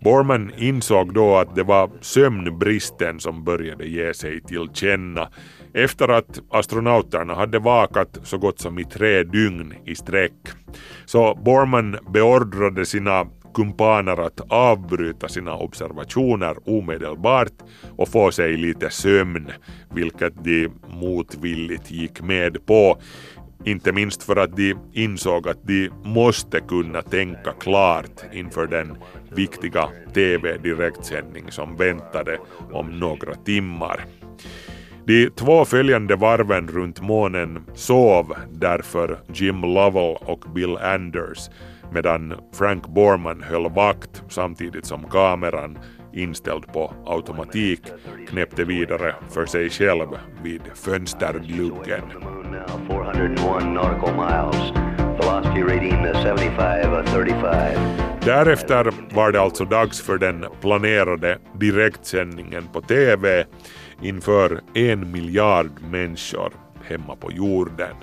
[0.00, 5.28] Borman insåg då att det var sömnbristen som började ge sig till känna
[5.74, 10.48] efter att astronauterna hade vakat så gott som i tre dygn i sträck.
[11.06, 17.52] Så Borman beordrade sina kumpaner att avbryta sina observationer omedelbart
[17.96, 19.50] och få sig lite sömn,
[19.94, 22.98] vilket de motvilligt gick med på.
[23.64, 28.96] Inte minst för att de insåg att de måste kunna tänka klart inför den
[29.30, 32.38] viktiga TV-direktsändning som väntade
[32.72, 34.04] om några timmar.
[35.04, 41.38] De två följande varven runt månen sov därför Jim Lovell och Bill Anders
[41.92, 45.78] medan Frank Borman höll vakt samtidigt som kameran
[46.12, 47.80] inställd på automatik
[48.28, 50.08] knäppte vidare för sig själv
[50.42, 52.02] vid fönstergluggen.
[58.24, 63.44] Därefter var det alltså dags för den planerade direktsändningen på TV
[64.02, 66.52] inför en miljard människor
[66.84, 67.94] hemma på jorden.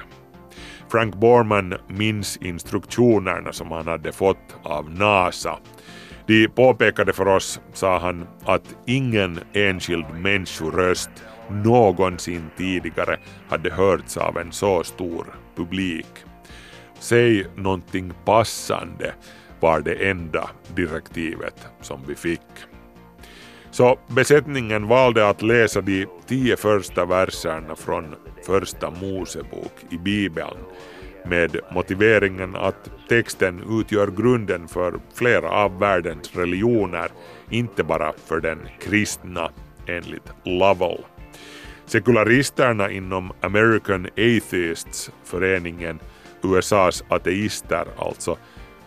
[0.90, 5.60] Frank Borman minns instruktionerna som han hade fått av NASA.
[6.28, 11.10] De påpekade för oss, sa han, att ingen enskild människoröst
[11.50, 13.20] någonsin tidigare
[13.50, 15.26] hade hörts av en så stor
[15.56, 16.08] publik.
[17.00, 19.14] Säg någonting passande
[19.60, 22.42] var det enda direktivet som vi fick.
[23.78, 28.16] Så besättningen valde att läsa de tio första verserna från
[28.46, 30.58] Första Mosebok i Bibeln
[31.26, 37.12] med motiveringen att texten utgör grunden för flera av världens religioner,
[37.50, 39.52] inte bara för den kristna
[39.88, 41.06] enligt Lovell.
[41.86, 46.00] Sekularisterna inom American Atheists, föreningen
[46.44, 48.38] USAs ateister alltså,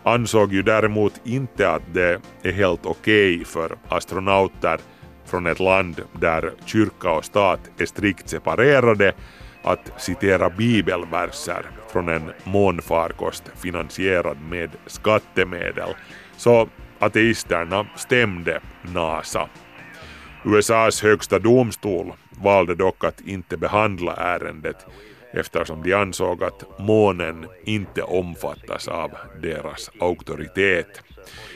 [0.03, 4.79] ansåg ju däremot inte att det är helt okej okay för astronauter
[5.25, 9.13] från ett land där kyrka och stat är strikt separerade
[9.63, 15.89] att citera bibelverser från en månfarkost finansierad med skattemedel,
[16.37, 19.49] så ateisterna stämde NASA.
[20.45, 24.85] USAs högsta domstol valde dock att inte behandla ärendet
[25.33, 29.11] eftersom de ansåg att månen inte omfattas av
[29.41, 31.01] deras auktoritet.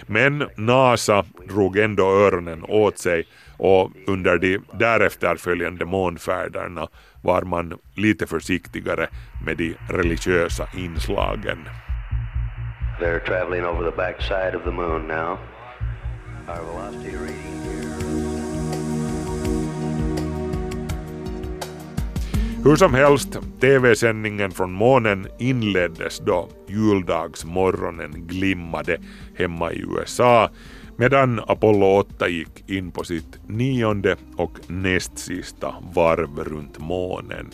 [0.08, 6.88] Men NASA drog ändå öronen åt sig och under de därefter följande månfärderna
[7.24, 9.08] var man lite försiktigare
[9.46, 11.58] med de religiösa inslagen.
[13.00, 15.38] They're traveling over the backside of the moon now.
[16.48, 18.15] Our velocity reading here.
[22.66, 28.98] Hur som helst, TV-sändningen från månen inleddes då juldagsmorgonen glimmade
[29.36, 30.50] hemma i USA
[30.98, 37.54] medan Apollo 8 gick in på sitt nionde och näst sista varv runt månen.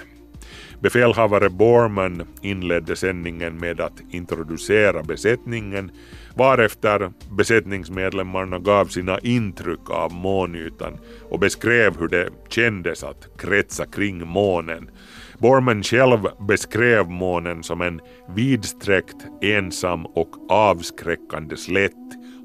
[0.80, 5.92] Befälhavare Borman inledde sändningen med att introducera besättningen
[6.36, 10.98] varefter besättningsmedlemmarna gav sina intryck av månytan
[11.30, 14.90] och beskrev hur det kändes att kretsa kring månen.
[15.38, 18.02] Borman själv beskrev månen som en
[18.36, 21.92] vidsträckt, ensam och avskräckande slätt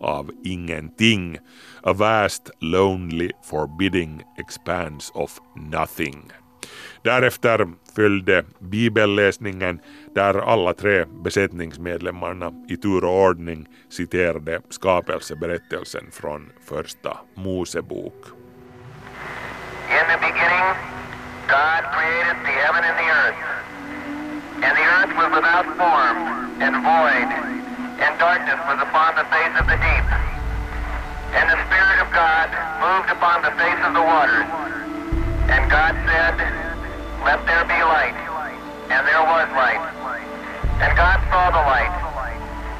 [0.01, 1.39] av ingenting.
[1.82, 5.39] A vast, lonely, forbidding expanse of
[5.72, 6.46] nothing.
[7.03, 9.81] Därefter följde bibelläsningen
[10.14, 18.27] där alla tre besättningsmedlemmarna i tur och ordning citerade skapelseberättelsen från första Mosebok.
[19.89, 20.67] In the beginning,
[21.47, 23.43] God created the heaven and the earth.
[24.67, 26.19] And the earth was without form
[26.64, 27.29] and void,
[28.03, 30.07] and darkness was upon the face of the deep.
[31.39, 32.49] And the Spirit of God
[32.83, 34.47] moved upon the face of the waters.
[35.49, 36.35] And God said,
[37.25, 38.17] Let there be light.
[38.91, 39.83] And there was light.
[40.83, 41.95] And God saw the light,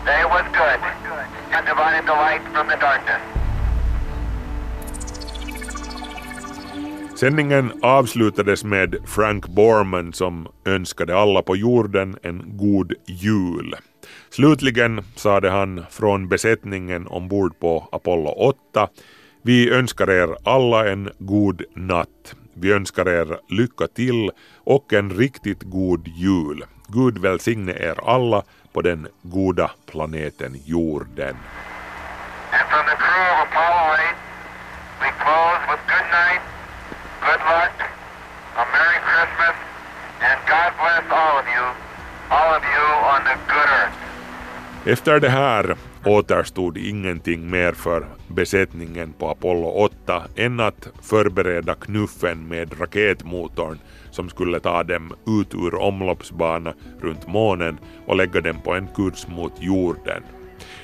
[0.05, 0.81] that it was good,
[1.55, 3.23] and divided the light from the darkness.
[7.17, 13.75] Sändningen avslutades med Frank Borman som önskade alla på jorden en god jul.
[14.31, 18.89] Slutligen sade han från besättningen ombord på Apollo 8
[19.47, 22.35] Vi önskar er alla en god natt.
[22.59, 24.31] Vi önskar er lycka till
[24.65, 26.65] och en riktigt god jul.
[26.89, 28.43] Gud välsigne er alla
[28.73, 31.37] på den goda planeten jorden.
[32.53, 34.17] And from the crew of Apollo 8,
[35.03, 36.43] we close with good night,
[37.27, 37.77] good luck,
[38.61, 39.57] a Merry Christmas,
[40.27, 41.67] and God bless all of you,
[42.37, 43.97] all of you on the good earth.
[44.85, 45.77] Efter det här
[46.07, 53.79] återstod ingenting mer för besättningen på Apollo 8 än att förbereda knuffen med raketmotorn
[54.11, 59.27] som skulle ta dem ut ur omloppsbana runt månen och lägga dem på en kurs
[59.29, 60.23] mot jorden.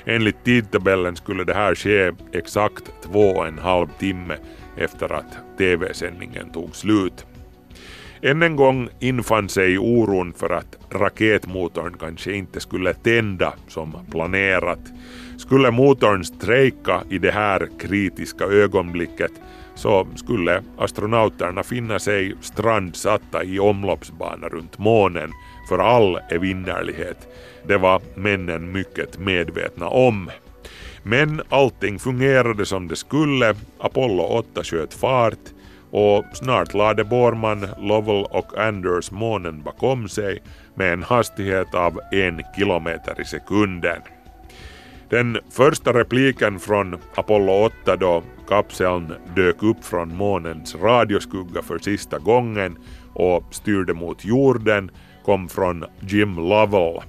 [0.05, 4.37] Enligt tidtabellen skulle det här ske exakt två och en halv timme
[4.77, 7.25] efter att TV-sändningen tog slut.
[8.25, 14.79] Än en gång infann sig oron för att raketmotorn kanske inte skulle tända som planerat.
[15.37, 19.31] Skulle motorn strejka i det här kritiska ögonblicket
[19.75, 25.29] så skulle astronauterna finna sig strandsatta i omloppsbana runt månen
[25.69, 27.27] för all evinnerlighet.
[27.67, 30.29] Det var männen mycket medvetna om.
[31.03, 35.52] Men allting fungerade som det skulle, Apollo 8 sköt fart
[35.95, 40.43] och snart lade Borman, Lovell och Anders månen bakom sig
[40.75, 44.01] med en hastighet av en kilometer i sekunden.
[45.09, 52.19] Den första repliken från Apollo 8 då kapseln dök upp från månens radioskugga för sista
[52.19, 52.77] gången
[53.13, 54.91] och styrde mot jorden
[55.25, 57.01] kom från Jim Lovell.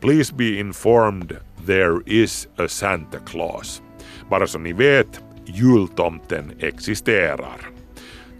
[0.00, 1.36] Please be informed
[1.66, 3.82] there is a Santa Claus.
[4.30, 7.71] Bara så ni vet, jultomten existerar.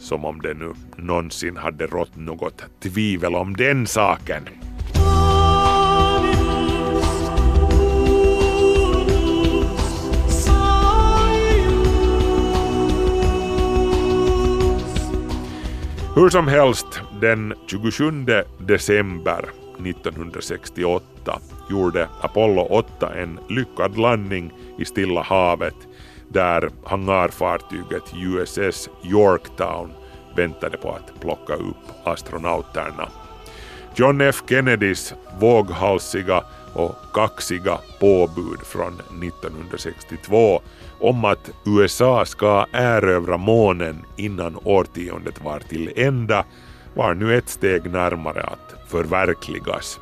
[0.02, 4.48] Som om det nu någonsin hade rått något tvivel om den saken.
[16.14, 18.26] Hur som helst, den 27
[18.58, 19.44] december
[19.86, 21.38] 1968
[21.70, 25.74] gjorde Apollo 8 en lyckad landning i Stilla havet
[26.32, 29.92] där hangarfartyget USS Yorktown
[30.36, 33.08] väntade på att plocka upp astronauterna.
[33.94, 40.60] John F Kennedys våghalsiga och kaxiga påbud från 1962
[41.00, 46.44] om att USA ska erövra månen innan årtiondet var till ända
[46.94, 50.00] var nu ett steg närmare att förverkligas.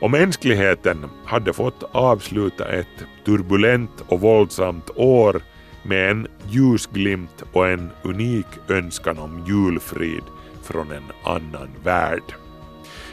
[0.00, 5.42] Och mänskligheten hade fått avsluta ett turbulent och våldsamt år
[5.82, 10.22] med en ljusglimt och en unik önskan om julfrid
[10.62, 12.34] från en annan värld.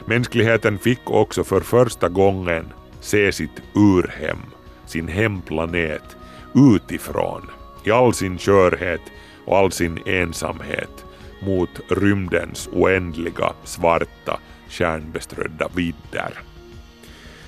[0.05, 2.65] Mänskligheten fick också för första gången
[2.99, 4.39] se sitt urhem,
[4.85, 6.15] sin hemplanet,
[6.55, 7.41] utifrån,
[7.83, 9.01] i all sin körhet
[9.45, 11.05] och all sin ensamhet
[11.41, 16.52] mot rymdens oändliga svarta stjärnbeströdda vidder.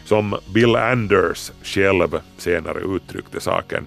[0.06, 3.86] Som Bill Anders själv senare uttryckte saken,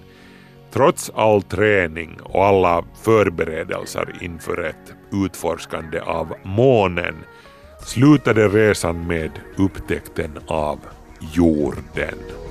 [0.71, 4.93] trots all träning och alla förberedelser inför ett
[5.25, 7.15] utforskande av månen
[7.85, 10.79] slutade resan med upptäckten av
[11.33, 12.48] jorden.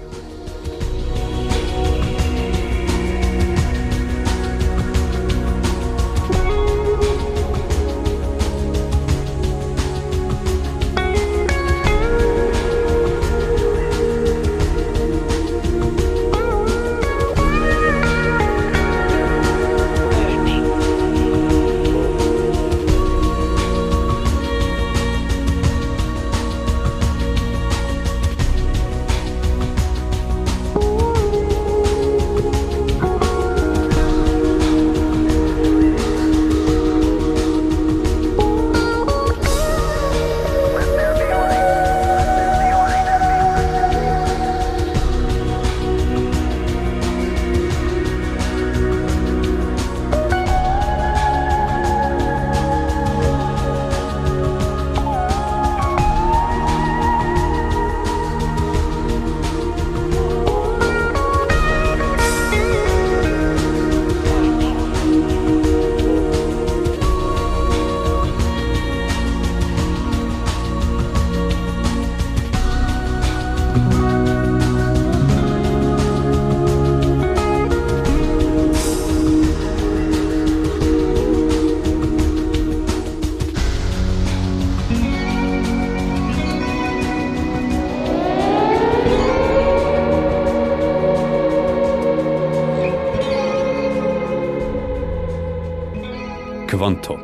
[96.89, 97.21] Kvanthopp,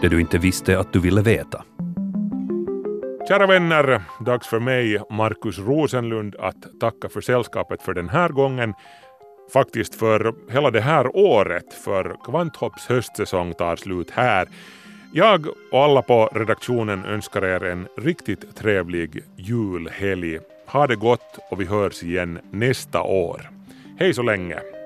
[0.00, 1.64] det du inte visste att du ville veta.
[3.28, 8.74] Kära vänner, dags för mig, Markus Rosenlund, att tacka för sällskapet för den här gången.
[9.52, 14.48] Faktiskt för hela det här året, för Kvanthopps höstsäsong tar slut här.
[15.12, 20.38] Jag och alla på redaktionen önskar er en riktigt trevlig julhelg.
[20.66, 23.50] Ha det gott och vi hörs igen nästa år.
[23.98, 24.79] Hej så länge!